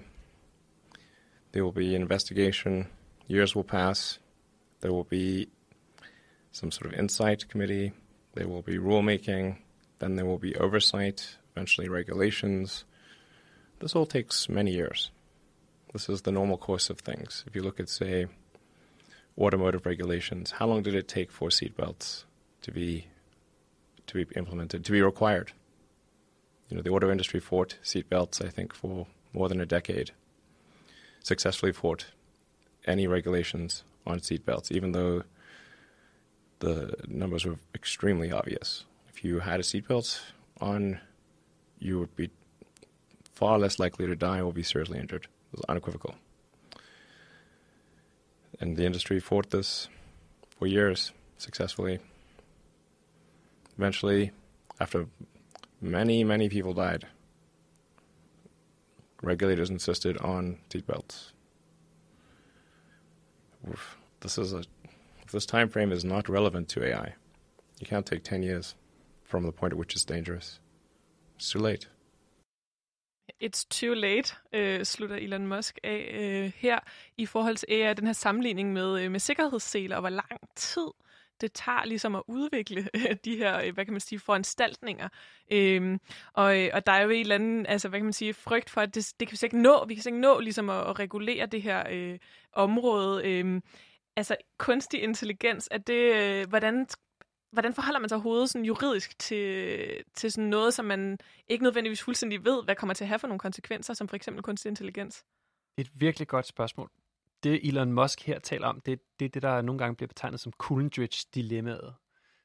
[1.52, 2.88] There will be an investigation.
[3.28, 4.20] Years will pass.
[4.82, 5.48] There will be
[6.52, 7.94] some sort of insight committee.
[8.34, 9.58] There will be rulemaking.
[10.00, 12.86] Then there will be oversight, eventually regulations.
[13.80, 15.12] This all takes many years.
[15.94, 17.44] This is the normal course of things.
[17.48, 18.28] If you look at, say,
[19.38, 20.52] automotive regulations.
[20.52, 22.24] How long did it take for seatbelts
[22.62, 23.08] to be
[24.08, 25.52] to be implemented, to be required?
[26.70, 30.12] You know, the auto industry fought seatbelts, I think, for more than a decade.
[31.28, 32.06] successfully fought
[32.86, 35.24] any regulations on seatbelts, even though
[36.60, 38.86] the numbers were extremely obvious.
[39.10, 40.20] If you had a seatbelt
[40.62, 41.00] on,
[41.80, 42.30] you would be
[43.34, 45.24] far less likely to die or be seriously injured.
[45.26, 46.16] It was unequivocal.
[48.60, 49.88] And the industry fought this
[50.58, 52.00] for years successfully.
[53.78, 54.32] Eventually,
[54.80, 55.06] after
[55.80, 57.06] many, many people died,
[59.22, 61.32] regulators insisted on seatbelts.
[64.22, 64.64] This is a
[65.32, 67.14] this time frame is not relevant to AI,
[67.80, 68.76] you can't take 10 years
[69.24, 70.60] from the point at which it's dangerous.
[71.36, 71.88] It's too late.
[73.44, 76.80] It's too late, øh, slutter Elon Musk af øh, her,
[77.18, 80.88] i forhold til AI, den her sammenligning med, øh, med sikkerhedsseler, og hvor lang tid
[81.42, 85.10] det tager ligesom at udvikle øh, de her, øh, hvad kan man sige, foranstaltninger.
[85.52, 86.00] Øhm,
[86.34, 88.70] og, øh, og der er jo en eller anden, altså hvad kan man sige, frygt
[88.70, 91.00] for, at det, det kan vi ikke nå, vi kan ikke nå ligesom at, at
[91.00, 92.20] regulere det her øh,
[92.54, 93.28] område.
[93.28, 93.62] Øh,
[94.16, 96.88] altså kunstig intelligens, er det, øh, hvordan
[97.52, 101.18] hvordan forholder man sig overhovedet sådan juridisk til, til sådan noget, som man
[101.48, 104.44] ikke nødvendigvis fuldstændig ved, hvad kommer til at have for nogle konsekvenser, som for eksempel
[104.44, 105.26] kunstig intelligens?
[105.78, 106.90] Et virkelig godt spørgsmål.
[107.44, 110.40] Det Elon Musk her taler om, det, det er det, der nogle gange bliver betegnet
[110.40, 111.96] som Coolidge-dilemmaet,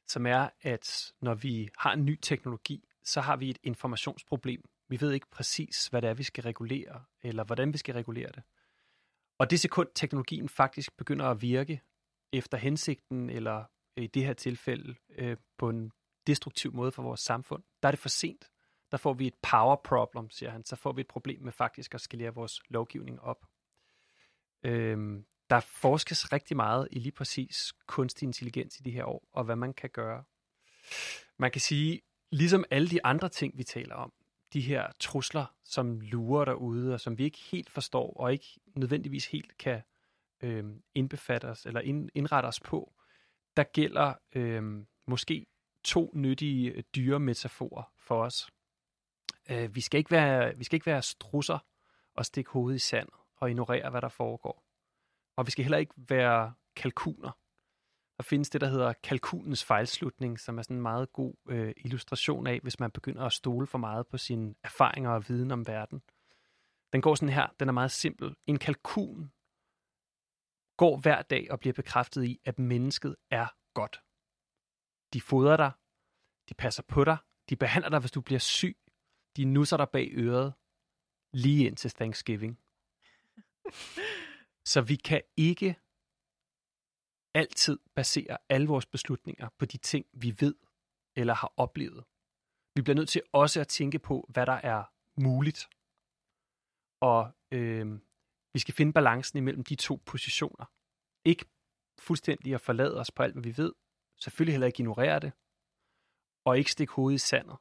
[0.07, 4.63] som er, at når vi har en ny teknologi, så har vi et informationsproblem.
[4.89, 8.31] Vi ved ikke præcis, hvad det er, vi skal regulere, eller hvordan vi skal regulere
[8.35, 8.43] det.
[9.37, 11.81] Og det sekund, teknologien faktisk begynder at virke
[12.33, 13.63] efter hensigten, eller
[13.97, 15.91] i det her tilfælde øh, på en
[16.27, 18.49] destruktiv måde for vores samfund, der er det for sent.
[18.91, 20.65] Der får vi et power problem, siger han.
[20.65, 23.45] Så får vi et problem med faktisk at skalere vores lovgivning op.
[24.63, 29.43] Øhm, der forskes rigtig meget i lige præcis kunstig intelligens i de her år, og
[29.43, 30.23] hvad man kan gøre.
[31.37, 34.13] Man kan sige, ligesom alle de andre ting, vi taler om,
[34.53, 39.25] de her trusler, som lurer derude, og som vi ikke helt forstår, og ikke nødvendigvis
[39.25, 39.81] helt kan
[40.41, 40.63] øh,
[40.95, 42.93] indbefatte os, eller ind, indrette os på,
[43.57, 45.45] der gælder øh, måske
[45.83, 48.49] to nyttige øh, dyre metaforer for os.
[49.49, 51.59] Øh, vi, skal ikke være, vi skal ikke være strusser
[52.15, 54.63] og stikke hovedet i sandet og ignorere, hvad der foregår.
[55.37, 57.31] Og vi skal heller ikke være kalkuner.
[58.17, 62.47] Der findes det, der hedder kalkunens fejlslutning, som er sådan en meget god øh, illustration
[62.47, 66.01] af, hvis man begynder at stole for meget på sine erfaringer og viden om verden.
[66.93, 68.35] Den går sådan her, den er meget simpel.
[68.45, 69.31] En kalkun
[70.77, 74.01] går hver dag og bliver bekræftet i, at mennesket er godt.
[75.13, 75.71] De fodrer dig,
[76.49, 77.17] de passer på dig,
[77.49, 78.77] de behandler dig, hvis du bliver syg,
[79.37, 80.53] de nusser dig bag øret,
[81.33, 82.59] lige ind til Thanksgiving.
[84.65, 85.75] Så vi kan ikke
[87.33, 90.55] altid basere alle vores beslutninger på de ting, vi ved
[91.15, 92.03] eller har oplevet.
[92.75, 94.83] Vi bliver nødt til også at tænke på, hvad der er
[95.21, 95.69] muligt.
[97.01, 97.99] Og øh,
[98.53, 100.65] vi skal finde balancen imellem de to positioner.
[101.25, 101.45] Ikke
[101.99, 103.73] fuldstændig at forlade os på alt, hvad vi ved.
[104.17, 105.31] Selvfølgelig heller ikke ignorere det.
[106.45, 107.57] Og ikke stikke hovedet i sandet.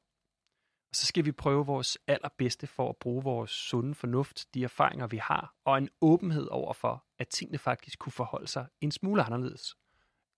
[0.91, 5.07] Og så skal vi prøve vores allerbedste for at bruge vores sunde fornuft, de erfaringer,
[5.07, 9.23] vi har, og en åbenhed over for, at tingene faktisk kunne forholde sig en smule
[9.23, 9.77] anderledes,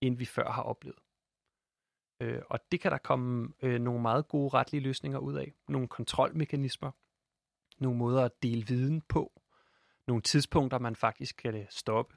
[0.01, 0.99] end vi før har oplevet.
[2.19, 5.53] Øh, og det kan der komme øh, nogle meget gode retlige løsninger ud af.
[5.67, 6.91] Nogle kontrolmekanismer,
[7.77, 9.41] nogle måder at dele viden på,
[10.07, 12.15] nogle tidspunkter, man faktisk kan øh, stoppe,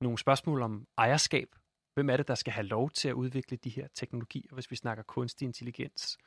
[0.00, 1.48] nogle spørgsmål om ejerskab.
[1.94, 4.76] Hvem er det, der skal have lov til at udvikle de her teknologier, hvis vi
[4.76, 6.18] snakker kunstig intelligens?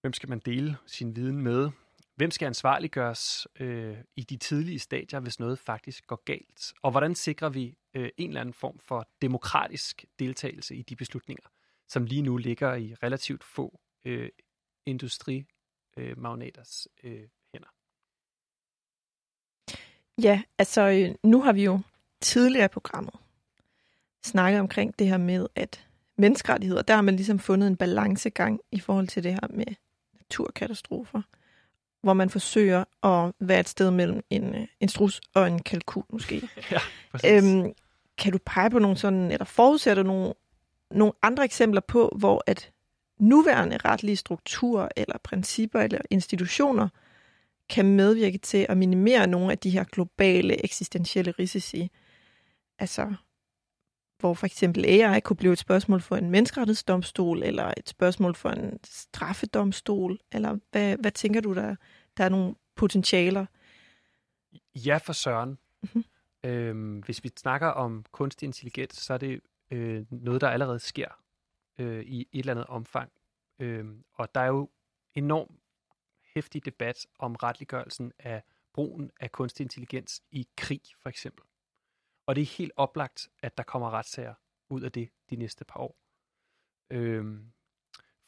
[0.00, 1.70] Hvem skal man dele sin viden med?
[2.14, 6.72] Hvem skal ansvarliggøres øh, i de tidlige stadier, hvis noget faktisk går galt?
[6.82, 11.48] Og hvordan sikrer vi øh, en eller anden form for demokratisk deltagelse i de beslutninger,
[11.88, 14.30] som lige nu ligger i relativt få øh,
[14.86, 17.28] industrimagnaters øh.
[20.22, 21.80] Ja, altså øh, nu har vi jo
[22.20, 23.14] tidligere i programmet
[24.24, 25.86] snakket omkring det her med, at
[26.18, 29.66] menneskerettigheder, der har man ligesom fundet en balancegang i forhold til det her med
[30.14, 31.22] naturkatastrofer,
[32.02, 36.04] hvor man forsøger at være et sted mellem en, øh, en strus og en kalkun
[36.10, 36.48] måske.
[36.72, 36.80] ja,
[37.26, 37.72] øhm,
[38.18, 40.34] kan du pege på nogle sådan, eller forudsætter nogle,
[40.90, 42.70] nogle andre eksempler på, hvor at
[43.18, 46.88] nuværende retlige strukturer eller principper eller institutioner
[47.68, 51.90] kan medvirke til at minimere nogle af de her globale eksistentielle risici.
[52.78, 53.14] Altså,
[54.18, 58.50] hvor for eksempel AI kunne blive et spørgsmål for en menneskerettighedsdomstol, eller et spørgsmål for
[58.50, 61.76] en straffedomstol, eller hvad, hvad tænker du, der,
[62.16, 63.46] der er nogle potentialer?
[64.74, 65.58] Ja, for søren.
[65.82, 66.04] Mm-hmm.
[66.44, 69.40] Øhm, hvis vi snakker om kunstig intelligens, så er det
[69.70, 71.08] øh, noget, der allerede sker
[71.78, 73.10] øh, i et eller andet omfang.
[73.58, 74.70] Øhm, og der er jo
[75.14, 75.60] enormt
[76.36, 81.44] hæftig debat om retliggørelsen af brugen af kunstig intelligens i krig, for eksempel.
[82.26, 84.34] Og det er helt oplagt, at der kommer retssager
[84.68, 85.98] ud af det de næste par år.
[86.90, 87.52] Øhm,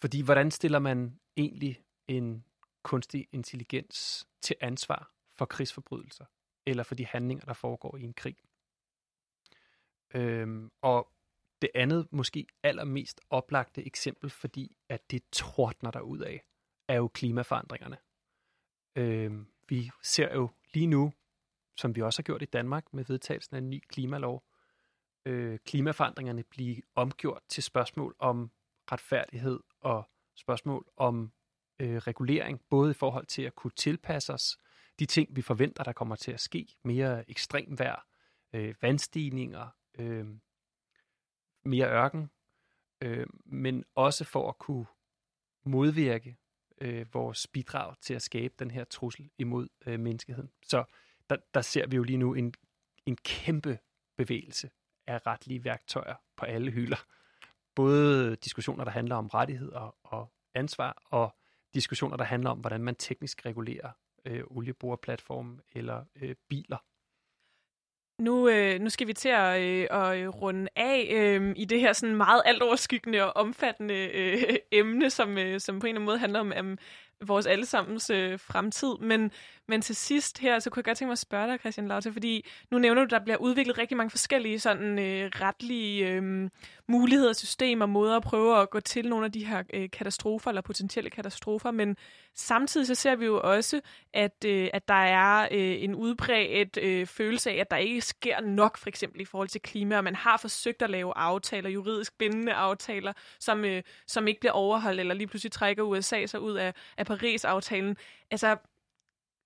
[0.00, 2.44] fordi hvordan stiller man egentlig en
[2.82, 6.24] kunstig intelligens til ansvar for krigsforbrydelser,
[6.66, 8.36] eller for de handlinger, der foregår i en krig?
[10.14, 11.12] Øhm, og
[11.62, 16.44] det andet, måske allermest oplagte eksempel, fordi at det tordner der ud af,
[16.88, 17.98] er jo klimaforandringerne.
[18.96, 21.12] Øh, vi ser jo lige nu,
[21.76, 24.44] som vi også har gjort i Danmark med vedtagelsen af en ny klimalov,
[25.24, 28.50] øh, klimaforandringerne blive omgjort til spørgsmål om
[28.92, 31.32] retfærdighed og spørgsmål om
[31.78, 34.58] øh, regulering, både i forhold til at kunne tilpasse os
[34.98, 38.06] de ting, vi forventer, der kommer til at ske, mere ekstrem vejr,
[38.52, 39.68] øh, vandstigninger,
[39.98, 40.26] øh,
[41.64, 42.30] mere ørken,
[43.00, 44.86] øh, men også for at kunne
[45.64, 46.36] modvirke
[46.80, 50.50] øh, vores bidrag til at skabe den her trussel imod øh, menneskeheden.
[50.62, 50.84] Så
[51.30, 52.54] der, der ser vi jo lige nu en,
[53.06, 53.78] en kæmpe
[54.16, 54.70] bevægelse
[55.06, 57.04] af retlige værktøjer på alle hylder.
[57.74, 61.36] Både diskussioner, der handler om rettigheder og ansvar, og
[61.74, 63.90] diskussioner, der handler om, hvordan man teknisk regulerer
[64.24, 66.78] øh, olieboreplatformen eller øh, biler.
[68.18, 71.80] Nu, øh, nu skal vi til at, øh, at øh, runde af øh, i det
[71.80, 76.04] her sådan meget altoverskyggende og omfattende øh, emne, som, øh, som på en eller anden
[76.04, 76.78] måde handler om, om
[77.20, 78.94] vores allesammens øh, fremtid.
[79.00, 79.30] Men,
[79.68, 82.12] men til sidst her, så kunne jeg godt tænke mig at spørge dig, Christian Laute,
[82.12, 86.50] fordi nu nævner du, at der bliver udviklet rigtig mange forskellige sådan øh, retlige øh,
[86.88, 90.62] muligheder, systemer, måder at prøve at gå til nogle af de her øh, katastrofer, eller
[90.62, 91.96] potentielle katastrofer, men
[92.34, 93.80] samtidig så ser vi jo også,
[94.14, 98.40] at, øh, at der er øh, en udbredt øh, følelse af, at der ikke sker
[98.40, 102.18] nok, for eksempel i forhold til klima, og man har forsøgt at lave aftaler, juridisk
[102.18, 106.54] bindende aftaler, som, øh, som ikke bliver overholdt, eller lige pludselig trækker USA sig ud
[106.54, 107.96] af, af Paris-aftalen.
[108.30, 108.56] Altså,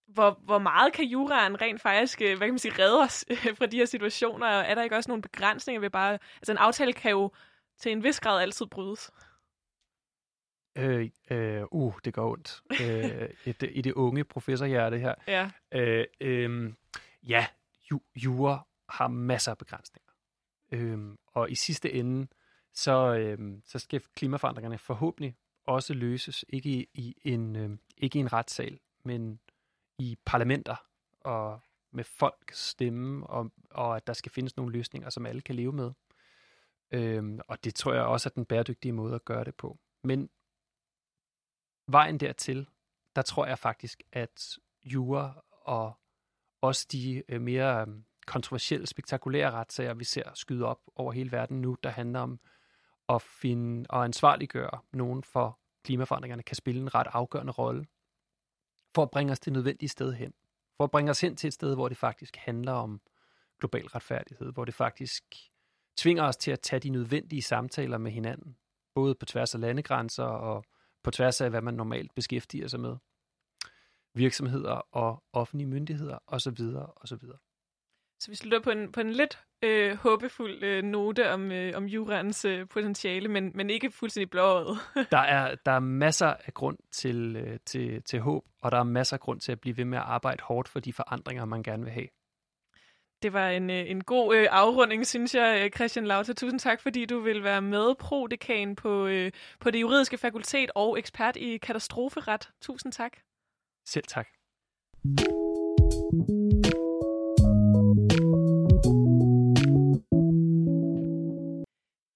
[0.07, 3.57] hvor, hvor meget kan juraen rent faktisk, øh, hvad kan man sige, redde os øh,
[3.57, 4.47] fra de her situationer?
[4.47, 6.19] Og er der ikke også nogle begrænsninger ved bare...
[6.37, 7.31] Altså, en aftale kan jo
[7.79, 9.11] til en vis grad altid brydes.
[10.77, 12.63] Øh, øh, uh, det går ondt.
[12.71, 15.15] øh, i, det, I det unge professorhjerte her.
[15.27, 15.51] Ja.
[15.73, 16.73] Øh, øh,
[17.23, 17.47] ja,
[17.91, 20.13] ju, jura har masser af begrænsninger.
[20.73, 20.99] Øh,
[21.35, 22.27] og i sidste ende,
[22.75, 25.37] så, øh, så skal klimaforandringerne forhåbentlig
[25.67, 29.41] også løses, ikke i, i en, øh, ikke i en retssal, men
[29.99, 30.77] i parlamenter
[31.21, 31.61] og
[31.91, 35.73] med folks stemme, og, og at der skal findes nogle løsninger, som alle kan leve
[35.73, 35.93] med.
[36.91, 39.79] Øhm, og det tror jeg også er den bæredygtige måde at gøre det på.
[40.03, 40.31] Men
[41.87, 42.69] vejen dertil,
[43.17, 45.93] der tror jeg faktisk, at jura og
[46.61, 47.95] også de øh, mere øh,
[48.27, 52.41] kontroversielle, spektakulære retssager, vi ser skyde op over hele verden nu, der handler om
[53.15, 57.87] at finde og ansvarliggøre nogen for klimaforandringerne, kan spille en ret afgørende rolle
[58.95, 60.35] for at bringe os det nødvendige sted hen.
[60.77, 63.01] For at bringe os hen til et sted, hvor det faktisk handler om
[63.59, 65.25] global retfærdighed, hvor det faktisk
[65.97, 68.57] tvinger os til at tage de nødvendige samtaler med hinanden,
[68.95, 70.65] både på tværs af landegrænser og
[71.03, 72.97] på tværs af, hvad man normalt beskæftiger sig med.
[74.15, 76.59] Virksomheder og offentlige myndigheder osv.
[76.97, 77.23] osv.
[78.23, 81.85] Så vi slutter på en, på en lidt øh, håbefuld øh, note om, øh, om
[81.85, 84.79] jurans øh, potentiale, men, men ikke fuldstændig blåøjet.
[85.11, 88.85] der, er, der er masser af grund til, øh, til, til håb, og der er
[88.85, 91.63] masser af grund til at blive ved med at arbejde hårdt for de forandringer, man
[91.63, 92.07] gerne vil have.
[93.23, 96.35] Det var en, øh, en god øh, afrunding, synes jeg, øh, Christian Lauter.
[96.35, 100.99] Tusind tak, fordi du vil være med, prodekan på, øh, på det juridiske fakultet og
[100.99, 102.51] ekspert i katastroferet.
[102.61, 103.13] Tusind tak.
[103.87, 104.27] Selv tak.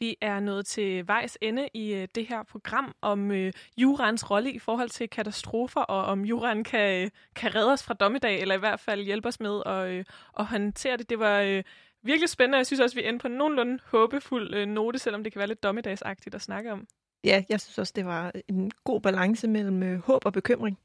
[0.00, 4.52] Vi er nået til vejs ende i øh, det her program om øh, jurans rolle
[4.52, 8.54] i forhold til katastrofer, og om juran kan, øh, kan redde os fra dommedag, eller
[8.54, 10.04] i hvert fald hjælpe os med at, øh,
[10.38, 11.10] at håndtere det.
[11.10, 11.62] Det var øh,
[12.02, 15.24] virkelig spændende, og jeg synes også, vi endte på en nogenlunde håbefuld øh, note, selvom
[15.24, 16.86] det kan være lidt dommedagsagtigt at snakke om.
[17.24, 20.78] Ja, jeg synes også, det var en god balance mellem øh, håb og bekymring.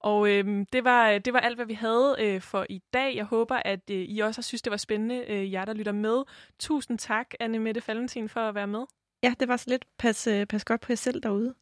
[0.00, 3.16] Og øh, det, var, det var alt, hvad vi havde øh, for i dag.
[3.16, 5.92] Jeg håber, at øh, I også har synes, det var spændende, øh, jer der lytter
[5.92, 6.22] med.
[6.58, 8.84] Tusind tak, Anne Mette Valentin, for at være med.
[9.22, 9.84] Ja, det var så lidt.
[9.98, 11.54] Pas, øh, pas godt på jer selv derude.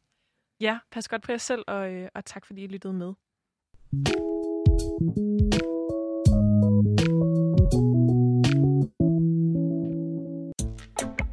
[0.59, 3.13] Ja, pas godt på jer selv, og, øh, og tak fordi I lyttede med.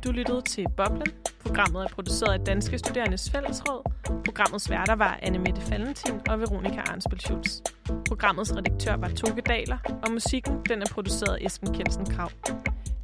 [0.04, 1.12] Du lyttede til Boblen.
[1.46, 3.92] Programmet er produceret af Danske Studerendes Fællesråd.
[4.24, 7.60] Programmets værter var Anne Mette Fallentin og Veronika Arnsbøl Schultz.
[8.08, 12.30] Programmets redaktør var Toge Daler, og musikken den er produceret af Esben Kensen Krav.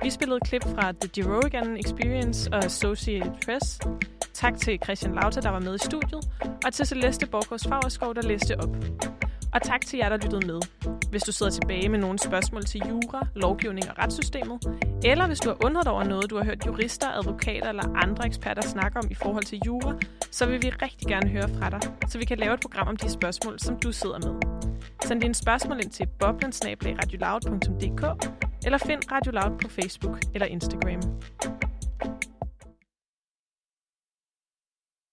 [0.02, 3.80] Vi spillede klip fra The Jerogan Experience og Associated Press.
[4.34, 6.28] Tak til Christian Lauter, der var med i studiet,
[6.66, 8.76] og til Celeste Borgårds Fagerskov, der læste op.
[9.52, 10.60] Og tak til jer, der lyttede med.
[11.10, 15.48] Hvis du sidder tilbage med nogle spørgsmål til jura, lovgivning og retssystemet, eller hvis du
[15.48, 19.14] har undret over noget, du har hørt jurister, advokater eller andre eksperter snakke om i
[19.14, 19.94] forhold til jura,
[20.30, 22.96] så vil vi rigtig gerne høre fra dig, så vi kan lave et program om
[22.96, 24.62] de spørgsmål, som du sidder med.
[25.04, 28.26] Send dine spørgsmål ind til boblensnablag.radioloud.dk
[28.66, 31.00] eller find Radio Loud på Facebook eller Instagram.